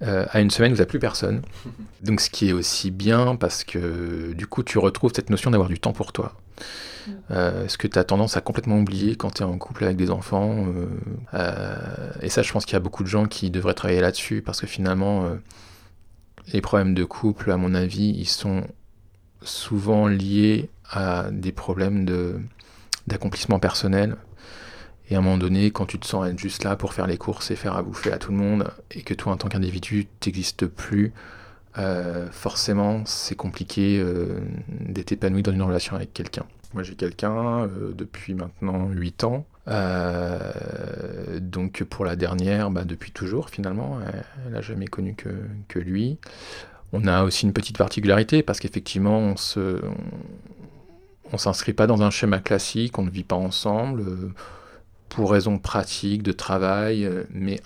[0.00, 1.42] à une semaine où tu n'as plus personne.
[2.02, 5.68] Donc, ce qui est aussi bien parce que du coup, tu retrouves cette notion d'avoir
[5.68, 6.36] du temps pour toi.
[7.30, 9.96] Euh, ce que tu as tendance à complètement oublier quand tu es en couple avec
[9.96, 10.66] des enfants.
[10.66, 10.86] Euh,
[11.34, 14.42] euh, et ça, je pense qu'il y a beaucoup de gens qui devraient travailler là-dessus
[14.42, 15.28] parce que finalement,
[16.52, 18.64] les problèmes de couple, à mon avis, ils sont
[19.46, 22.06] souvent liés à des problèmes
[23.06, 24.16] d'accomplissement personnel.
[25.08, 27.16] Et à un moment donné, quand tu te sens être juste là pour faire les
[27.16, 30.08] courses et faire à bouffer à tout le monde, et que toi, en tant qu'individu,
[30.24, 31.12] n'existes plus,
[31.78, 36.44] euh, forcément, c'est compliqué euh, d'être épanoui dans une relation avec quelqu'un.
[36.74, 39.46] Moi, j'ai quelqu'un euh, depuis maintenant 8 ans.
[41.40, 43.98] donc, pour la dernière, bah, depuis toujours, finalement,
[44.46, 46.18] elle n'a jamais connu que, lui.
[46.92, 49.80] On a aussi une petite particularité parce qu'effectivement, on se.
[51.32, 54.04] On, s'inscrit pas dans un schéma classique, on ne vit pas ensemble
[55.08, 57.60] pour raisons pratiques, de travail, mais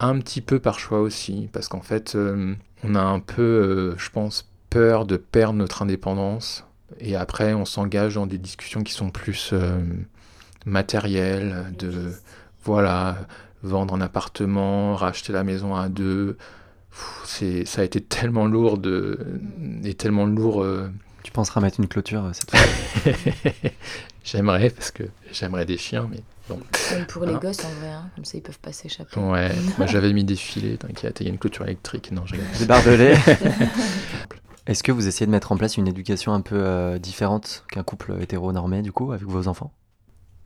[0.00, 3.94] un petit, peu par choix aussi, parce qu'en fait, euh, on a un peu, euh,
[3.96, 6.64] je pense, peur de perdre notre indépendance,
[7.00, 9.80] et après, on s'engage dans des discussions qui sont plus euh,
[10.64, 12.12] matérielles, de,
[12.64, 13.16] voilà,
[13.62, 16.36] vendre un appartement, racheter la maison à deux.
[17.24, 19.40] C'est, ça a été tellement lourd de,
[19.84, 20.64] et tellement lourd.
[21.22, 23.12] Tu penseras mettre une clôture cette fois
[24.24, 26.60] J'aimerais, parce que j'aimerais des chiens, mais comme
[27.08, 29.18] pour les hein gosses en vrai, hein, comme ça ils peuvent pas s'échapper.
[29.18, 32.12] Ouais, moi j'avais mis des filets, t'inquiète, il y a une clôture électrique.
[32.12, 33.16] Non, j'ai Des barbelés.
[34.66, 37.84] Est-ce que vous essayez de mettre en place une éducation un peu euh, différente qu'un
[37.84, 39.72] couple hétéronormé du coup avec vos enfants?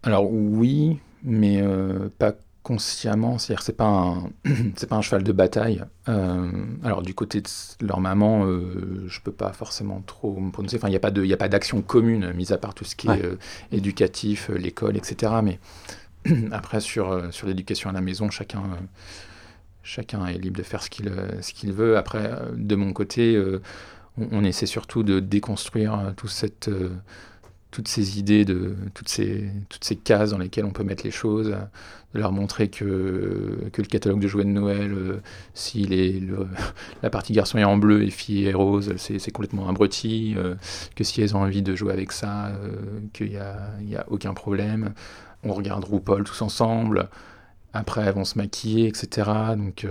[0.02, 4.30] Alors oui, mais euh, pas consciemment, c'est-à-dire c'est pas un
[4.76, 5.82] c'est pas un cheval de bataille.
[6.08, 6.50] Euh,
[6.82, 7.48] alors du côté de
[7.80, 10.76] leur maman, euh, je peux pas forcément trop me prononcer.
[10.76, 12.84] Enfin, il n'y a pas de il a pas d'action commune, mis à part tout
[12.84, 13.38] ce qui est euh,
[13.72, 15.32] éducatif, l'école, etc.
[15.42, 15.58] Mais
[16.52, 18.62] après sur sur l'éducation à la maison, chacun
[19.82, 21.96] chacun est libre de faire ce qu'il ce qu'il veut.
[21.96, 23.42] Après, de mon côté,
[24.18, 26.70] on, on, essaie surtout de déconstruire tout cette
[27.70, 31.10] toutes ces idées, de toutes ces, toutes ces cases dans lesquelles on peut mettre les
[31.10, 31.54] choses,
[32.14, 35.20] de leur montrer que, que le catalogue de jouets de Noël, euh,
[35.54, 36.20] si est
[37.02, 40.54] la partie garçon est en bleu et fille est rose, c'est complètement abruti, euh,
[40.96, 44.04] que si elles ont envie de jouer avec ça, euh, qu'il n'y a, y a
[44.08, 44.92] aucun problème.
[45.42, 47.08] On regarde RuPaul tous ensemble,
[47.72, 49.30] après elles vont se maquiller, etc.
[49.56, 49.86] Donc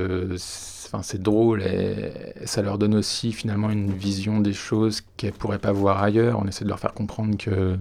[0.86, 2.12] enfin, c'est drôle et
[2.46, 6.40] ça leur donne aussi finalement une vision des choses qu'elles pourraient pas voir ailleurs.
[6.44, 7.78] On essaie de leur faire comprendre que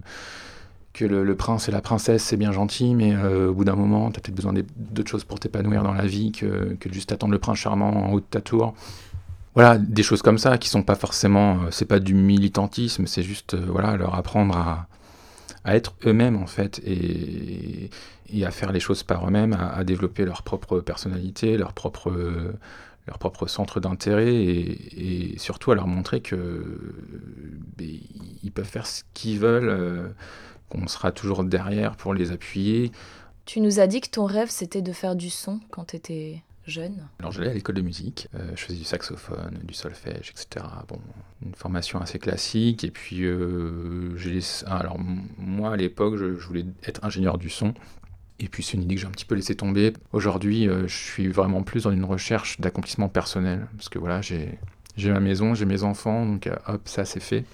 [0.98, 4.10] que le, prince et la princesse c'est bien gentil, mais euh, au bout d'un moment,
[4.10, 7.32] tu as peut-être besoin d'autres choses pour t'épanouir dans la vie que, que juste attendre
[7.32, 8.74] le prince charmant en haut de ta tour.
[9.54, 13.22] Voilà, des choses comme ça qui sont pas forcément, euh, c'est pas du militantisme, c'est
[13.22, 14.88] juste euh, voilà leur apprendre à,
[15.68, 17.90] à être eux-mêmes en fait et,
[18.32, 22.10] et, à faire les choses par eux-mêmes, à, développer leur propre personnalité, leur propre
[23.06, 26.92] leur propre centre d'intérêt et, surtout à leur montrer que
[27.76, 27.98] ben,
[28.54, 30.08] peuvent faire ce qu'ils veulent, euh,
[30.68, 32.90] qu'on sera toujours derrière pour les appuyer.
[33.44, 36.42] Tu nous as dit que ton rêve c'était de faire du son quand tu étais
[37.18, 40.66] Alors j'allais à l'école de musique, euh, je faisais du saxophone, du solfège, etc.
[40.86, 41.00] Bon,
[41.44, 44.98] une formation assez classique et puis euh, j'ai alors
[45.38, 47.72] moi à l'époque je voulais être ingénieur du son
[48.38, 49.94] et puis c'est une idée que j'ai un petit peu laissé tomber.
[50.12, 53.66] Aujourd'hui, euh, je suis vraiment plus dans une recherche d'accomplissement personnel.
[53.76, 54.58] Parce que voilà, j'ai
[55.06, 57.44] ma maison, j'ai mes enfants, donc hop, ça c'est fait.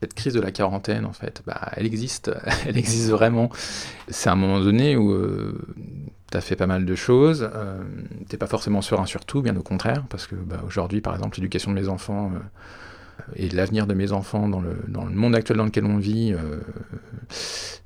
[0.00, 2.30] Cette crise de la quarantaine, en fait, bah, elle existe,
[2.66, 3.50] elle existe vraiment.
[4.08, 5.12] C'est un moment donné où
[6.30, 7.50] tu as fait pas mal de choses,
[8.28, 11.38] t'es pas forcément serein sur tout, bien au contraire, parce que bah, aujourd'hui, par exemple,
[11.38, 12.32] l'éducation de mes enfants
[13.36, 16.32] et l'avenir de mes enfants dans le, dans le monde actuel dans lequel on vit,
[16.32, 16.60] euh,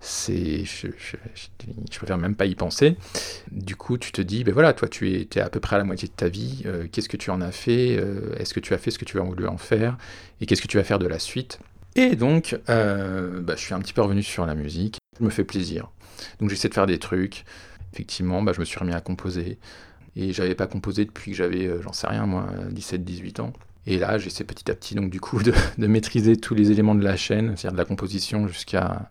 [0.01, 0.89] c'est, je,
[1.99, 2.97] préfère même pas y penser.
[3.51, 5.85] Du coup, tu te dis, ben voilà, toi, tu es, à peu près à la
[5.85, 6.63] moitié de ta vie.
[6.67, 9.05] Euh, qu'est-ce que tu en as fait euh, Est-ce que tu as fait ce que
[9.05, 9.97] tu as voulu en faire
[10.41, 11.61] Et qu'est-ce que tu vas faire de la suite
[11.97, 14.99] Et donc, bah, je suis un petit peu revenu sur la musique.
[15.19, 15.91] Je me fais plaisir.
[16.41, 17.45] Donc, j'essaie de faire des trucs.
[17.95, 19.59] Effectivement, bah, je me suis remis à composer.
[20.17, 23.53] Et j'avais pas composé depuis que j'avais, j'en sais rien, moi, 17-18 ans.
[23.87, 25.43] Et là, j'essaie petit à petit, donc du coup,
[25.79, 29.11] de, maîtriser tous les éléments de la chaîne, c'est-à-dire de la composition jusqu'à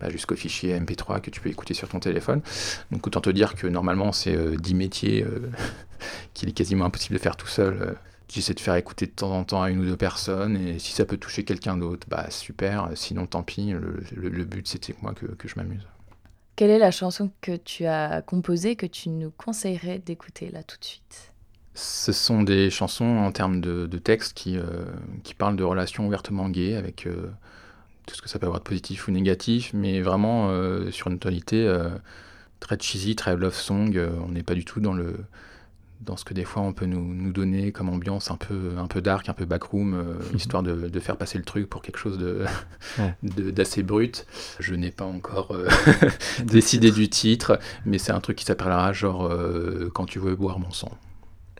[0.00, 2.42] bah, jusqu'au fichier MP3 que tu peux écouter sur ton téléphone.
[2.90, 5.50] Donc autant te dire que normalement, c'est 10 euh, métiers euh,
[6.34, 7.78] qu'il est quasiment impossible de faire tout seul.
[7.80, 7.92] Euh.
[8.28, 10.92] J'essaie de faire écouter de temps en temps à une ou deux personnes, et si
[10.92, 15.26] ça peut toucher quelqu'un d'autre, bah super, sinon tant pis, le, but c'était moi que,
[15.26, 15.86] que je m'amuse.
[16.56, 20.78] Quelle est la chanson que tu as composée que tu nous conseillerais d'écouter là tout
[20.78, 21.34] de suite?
[21.74, 24.86] Ce sont des chansons en termes de, texte qui, euh,
[25.22, 27.30] qui parlent de relations ouvertement gays avec euh,
[28.06, 31.18] tout ce que ça peut avoir de positif ou négatif, mais vraiment euh, sur une
[31.18, 31.70] tonalité
[32.58, 33.94] très cheesy, très love song.
[34.24, 35.14] on n'est pas du tout dans le
[36.00, 38.86] dans ce que des fois on peut nous, nous donner comme ambiance un peu, un
[38.86, 40.36] peu dark, un peu backroom, mhm.
[40.36, 42.18] histoire de, de, faire passer le truc pour quelque chose
[43.22, 44.26] d'assez brut.
[44.60, 45.56] Je n'ai pas encore
[46.44, 49.30] décidé du titre, mais c'est un truc qui s'appellera genre
[49.94, 50.90] Quand tu veux boire mon sang.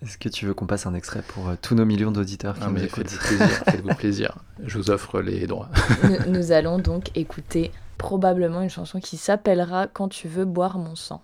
[0.02, 2.60] Est-ce que tu veux qu'on passe un extrait pour euh, tous nos millions d'auditeurs qui
[2.62, 3.08] Ah, nous mais écoutent?
[3.08, 4.38] faites-vous plaisir, faites-vous plaisir.
[4.64, 5.70] Je vous offre les droits.
[6.02, 10.96] nous, nous allons donc écouter probablement une chanson qui s'appellera Quand tu veux boire mon
[10.96, 11.22] sang.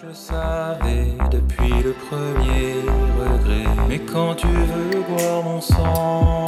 [0.00, 2.74] Je savais depuis le premier
[3.18, 3.68] regret.
[3.88, 6.46] Mais quand tu veux boire mon sang,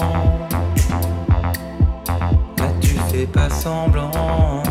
[2.58, 4.62] là tu fais pas semblant.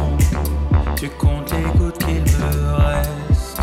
[0.96, 3.62] Tu comptes les gouttes qu'il me reste.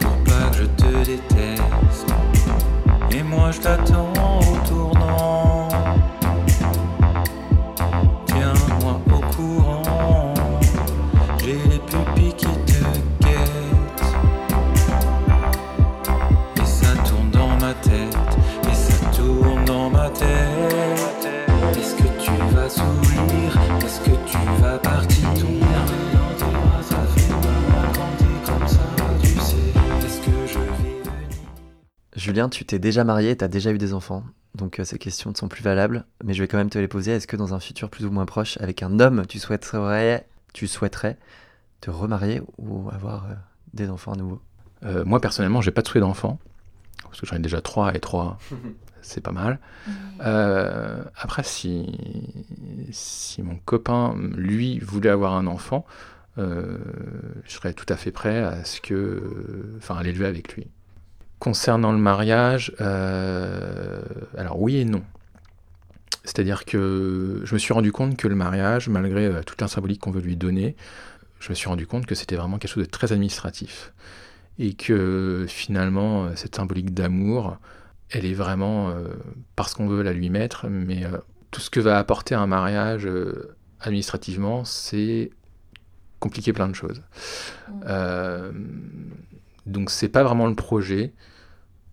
[0.00, 2.14] Pour pas que je te déteste.
[3.12, 4.99] Et moi je t'attends au
[32.20, 34.24] Julien, tu t'es déjà marié, tu as déjà eu des enfants.
[34.54, 36.86] Donc euh, ces questions ne sont plus valables, mais je vais quand même te les
[36.86, 37.12] poser.
[37.12, 40.66] Est-ce que dans un futur plus ou moins proche, avec un homme, tu souhaiterais, tu
[40.66, 41.16] souhaiterais
[41.80, 43.34] te remarier ou avoir euh,
[43.72, 44.40] des enfants à nouveau
[44.84, 46.38] Euh, moi, personnellement, j'ai pas de souhait d'enfant.
[47.04, 48.38] Parce que j'en ai déjà trois et trois,
[49.02, 49.58] c'est pas mal.
[50.20, 51.86] Euh, après, si,
[52.90, 55.86] si mon copain, lui, voulait avoir un enfant,
[56.36, 56.78] euh,
[57.44, 60.68] je serais tout à fait prêt à ce que, enfin, à l'élever avec lui.
[61.40, 64.02] Concernant le mariage, euh,
[64.36, 65.02] alors oui et non.
[66.22, 70.00] C'est-à-dire que je me suis rendu compte que le mariage, malgré euh, toute la symbolique
[70.00, 70.76] qu'on veut lui donner,
[71.40, 73.92] je me suis rendu compte que c'était vraiment quelque chose de très administratif.
[74.58, 77.58] Et que finalement, cette symbolique d'amour,
[78.10, 79.08] elle est vraiment euh,
[79.56, 81.18] parce qu'on veut la lui mettre, mais euh,
[81.50, 85.30] tout ce que va apporter un mariage euh, administrativement, c'est
[86.18, 87.02] compliquer plein de choses.
[87.86, 88.52] Euh,
[89.66, 91.12] donc c'est pas vraiment le projet.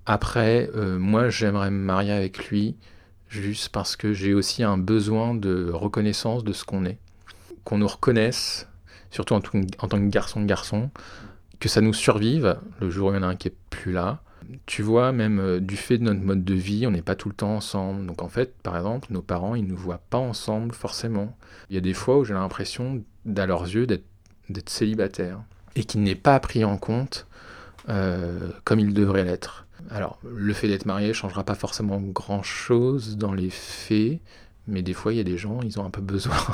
[0.06, 2.76] Après, euh, moi j'aimerais me marier avec lui
[3.28, 6.98] juste parce que j'ai aussi un besoin de reconnaissance de ce qu'on est.
[7.66, 8.68] Qu'on nous reconnaisse,
[9.12, 10.90] surtout en, tout- en tant que garçon de garçon,
[11.60, 13.92] que ça nous survive le jour où il y en a un qui est plus
[13.92, 14.22] là.
[14.66, 17.28] Tu vois, même euh, du fait de notre mode de vie, on n'est pas tout
[17.28, 18.06] le temps ensemble.
[18.06, 21.36] Donc en fait, par exemple, nos parents, ils ne nous voient pas ensemble forcément.
[21.70, 23.04] Il y a des fois où j'ai l'impression,
[23.36, 25.42] à leurs yeux, d'être célibataire
[25.76, 27.28] et qui n'est pas pris en compte
[27.90, 29.66] euh, comme il devrait l'être.
[29.92, 34.20] Alors, le fait d'être marié changera pas forcément grand-chose dans les faits,
[34.68, 36.36] mais des fois, il y a des gens, ils ont un peu besoin.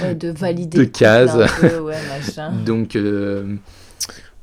[0.00, 0.78] Ouais, de valider.
[0.78, 1.36] De cases.
[1.60, 1.98] peu, ouais.
[2.64, 3.56] Donc, euh,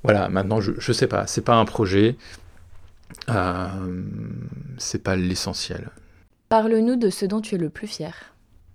[0.03, 2.17] voilà, maintenant, je, je sais pas, c'est pas un projet,
[3.29, 3.67] euh,
[4.77, 5.89] c'est pas l'essentiel.
[6.49, 8.13] Parle-nous de ce dont tu es le plus fier.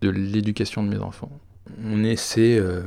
[0.01, 1.31] de l'éducation de mes enfants.
[1.85, 2.83] On essaie euh,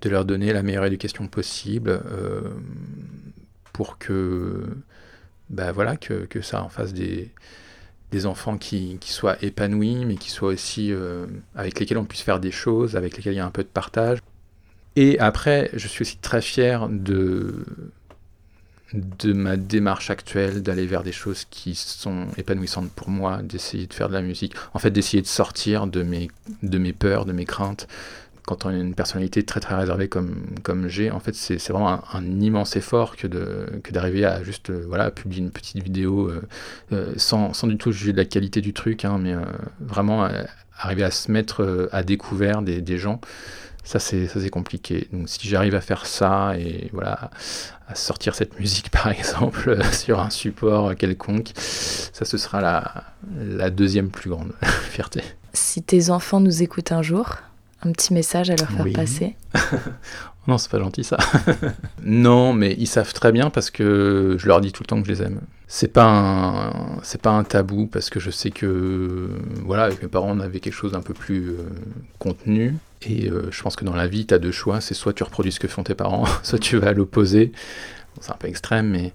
[0.00, 2.42] de leur donner la meilleure éducation possible euh,
[3.72, 4.64] pour que,
[5.50, 7.30] bah voilà, que, que ça en fasse des,
[8.10, 12.22] des enfants qui, qui soient épanouis, mais qui soient aussi euh, avec lesquels on puisse
[12.22, 14.18] faire des choses, avec lesquels il y a un peu de partage.
[14.96, 17.64] Et après, je suis aussi très fier de,
[18.92, 23.94] de ma démarche actuelle, d'aller vers des choses qui sont épanouissantes pour moi, d'essayer de
[23.94, 26.30] faire de la musique, en fait d'essayer de sortir de mes,
[26.62, 27.88] de mes peurs, de mes craintes.
[28.46, 32.00] Quand on a une personnalité très très réservée comme, comme j'ai, en fait c'est vraiment
[32.12, 36.28] un, immense effort que de que d'arriver à juste euh, voilà publier une petite vidéo
[36.28, 36.42] euh,
[36.92, 39.34] euh, sans, sans du tout juger de la qualité du truc, hein, mais
[39.80, 40.28] vraiment
[40.76, 43.20] arriver à se mettre à découvert des, des gens.
[43.82, 45.08] Ça c'est compliqué.
[45.12, 47.30] Donc si j'arrive à faire ça et voilà
[47.86, 53.04] à sortir cette musique par exemple sur un support quelconque, ça ce sera la,
[53.38, 54.52] la deuxième plus grande
[54.90, 55.22] fierté.
[55.54, 57.36] Si tes enfants nous écoutent un jour,
[57.86, 58.92] un petit message à leur faire Oui.
[58.92, 59.36] passer.
[60.46, 61.16] Non, c'est pas gentil ça.
[62.04, 65.08] non, mais ils savent très bien parce que je leur dis tout le temps que
[65.08, 65.40] je les aime.
[65.68, 69.30] C'est pas un, c'est pas un tabou parce que je sais que,
[69.64, 71.56] voilà, avec mes parents, on avait quelque chose d'un peu plus euh,
[72.18, 72.74] contenu.
[73.08, 74.82] Et euh, je pense que dans la vie, tu as deux choix.
[74.82, 77.46] C'est soit tu reproduis ce que font tes parents, soit tu vas à l'opposé.
[78.14, 79.14] Bon, c'est un peu extrême, mais.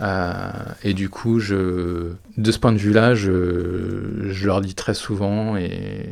[0.00, 0.42] euh,
[0.84, 5.56] et du coup, je, de ce point de vue-là, je, je leur dis très souvent
[5.56, 6.06] et,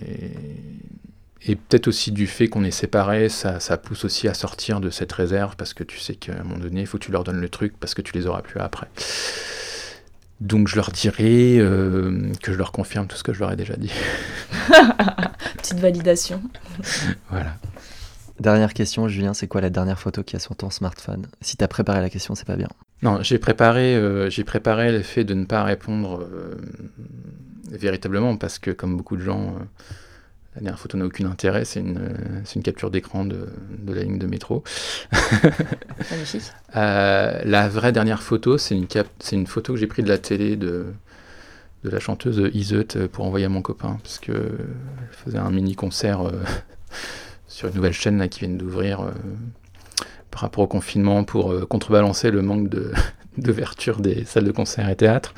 [1.47, 4.91] et peut-être aussi du fait qu'on est séparés, ça, ça pousse aussi à sortir de
[4.91, 7.24] cette réserve parce que tu sais qu'à un moment donné, il faut que tu leur
[7.24, 8.88] donnes le truc parce que tu les auras plus après.
[10.41, 13.57] Donc je leur dirai euh, que je leur confirme tout ce que je leur ai
[13.57, 13.93] déjà dit.
[15.57, 16.43] Petite validation.
[17.30, 17.57] Voilà.
[18.38, 21.26] Dernière question, Julien, c'est quoi la dernière photo qui a sur ton smartphone?
[21.43, 22.68] Si t'as préparé la question, c'est pas bien.
[23.03, 26.57] Non, j'ai préparé, euh, j'ai préparé le fait de ne pas répondre euh,
[27.70, 29.57] véritablement parce que comme beaucoup de gens,
[30.57, 33.48] la dernière photo n'a aucun intérêt, c'est une, capture d'écran de,
[33.78, 34.64] de la ligne de métro.
[36.76, 40.86] Euh, la vraie dernière photo, c'est une, photo que j'ai prise de la télé de,
[41.84, 45.74] de la chanteuse Iseut pour envoyer à mon copain, parce que elle faisait un mini
[45.74, 46.32] concert euh,
[47.48, 49.11] sur une nouvelle chaîne là, qui vient d'ouvrir euh,
[50.30, 52.92] par rapport au confinement pour euh, contrebalancer le manque de,
[53.38, 55.34] d'ouverture des salles de concert et théâtre.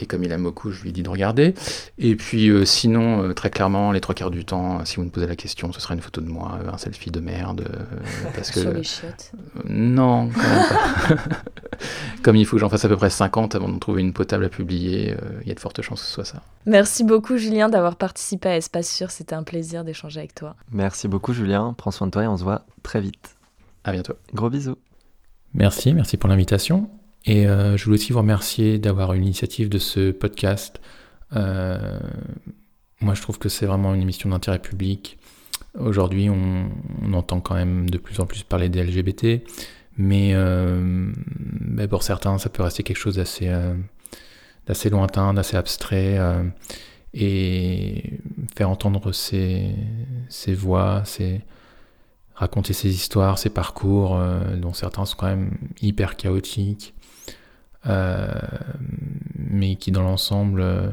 [0.00, 1.54] Et comme il aime beaucoup, je lui ai dit de regarder.
[1.98, 5.04] Et puis euh, sinon, euh, très clairement, les trois quarts du temps, euh, si vous
[5.04, 7.64] me posez la question, ce sera une photo de moi, un selfie de merde.
[7.70, 9.30] euh, parce que Sur les chiottes.
[9.64, 11.16] non, quand même pas.
[12.22, 14.44] Comme il faut que j'en fasse à peu près 50 avant de trouver une potable
[14.44, 16.42] à publier, euh, il y a de fortes chances que ce soit ça.
[16.66, 20.56] Merci beaucoup Julien d'avoir participé à Espace Sûr, c'était un plaisir d'échanger avec toi.
[20.72, 23.36] Merci beaucoup Julien, prends soin de toi et on se voit très vite.
[23.84, 24.14] À bientôt.
[24.32, 24.76] Gros bisous.
[25.52, 26.88] Merci, merci pour l'invitation.
[27.26, 30.80] Et euh, je voulais aussi vous remercier d'avoir eu l'initiative de ce podcast.
[31.34, 31.98] Euh,
[33.00, 35.18] moi, je trouve que c'est vraiment une émission d'intérêt public.
[35.78, 36.70] Aujourd'hui, on,
[37.12, 39.42] entend quand même de plus en plus parler des LGBT,
[39.96, 41.10] mais, euh,
[41.60, 46.18] mais pour certains, ça peut rester quelque chose d'assez lointain, d'assez abstrait.
[47.14, 48.20] et
[48.56, 49.74] faire entendre ces,
[50.54, 51.04] voix,
[52.34, 54.20] raconter ses histoires, ses parcours,
[54.56, 56.94] dont certains sont quand même hyper chaotiques,
[59.54, 60.88] mais qui dans l'ensemble euh,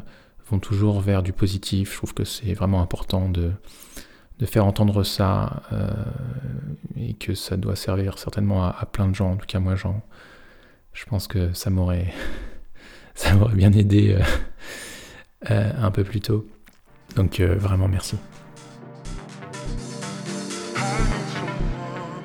[0.49, 1.91] vont toujours vers du positif.
[1.91, 3.51] Je trouve que c'est vraiment important de,
[4.39, 5.89] de faire entendre ça euh,
[6.97, 9.31] et que ça doit servir certainement à, plein de gens.
[9.31, 10.01] En tout cas, moi, j'en,
[10.93, 12.13] je pense que ça m'aurait,
[13.15, 14.23] ça m'aurait bien aidé euh,
[15.51, 16.45] euh, un peu plus tôt.
[17.15, 18.17] Donc euh, vraiment merci.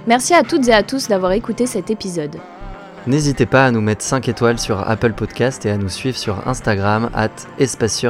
[0.06, 2.36] Merci à toutes et à tous d'avoir écouté cet épisode.
[3.06, 6.48] N'hésitez pas à nous mettre 5 étoiles sur Apple Podcast et à nous suivre sur
[6.48, 7.28] Instagram at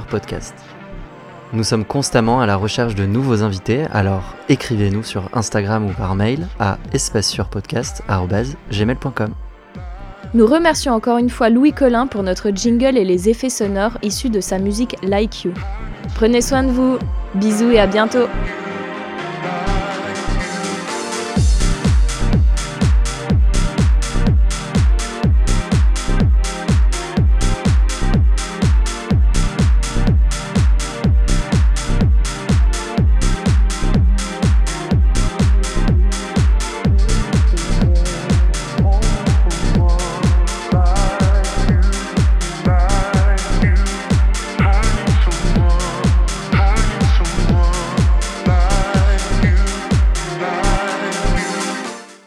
[0.09, 0.55] Podcast.
[1.53, 6.15] Nous sommes constamment à la recherche de nouveaux invités, alors écrivez-nous sur Instagram ou par
[6.15, 9.35] mail à espacesurpodcast.gmail.com.
[10.33, 14.31] Nous remercions encore une fois Louis Collin pour notre jingle et les effets sonores issus
[14.31, 15.53] de sa musique Like You.
[16.15, 16.97] Prenez soin de vous,
[17.35, 18.29] bisous et à bientôt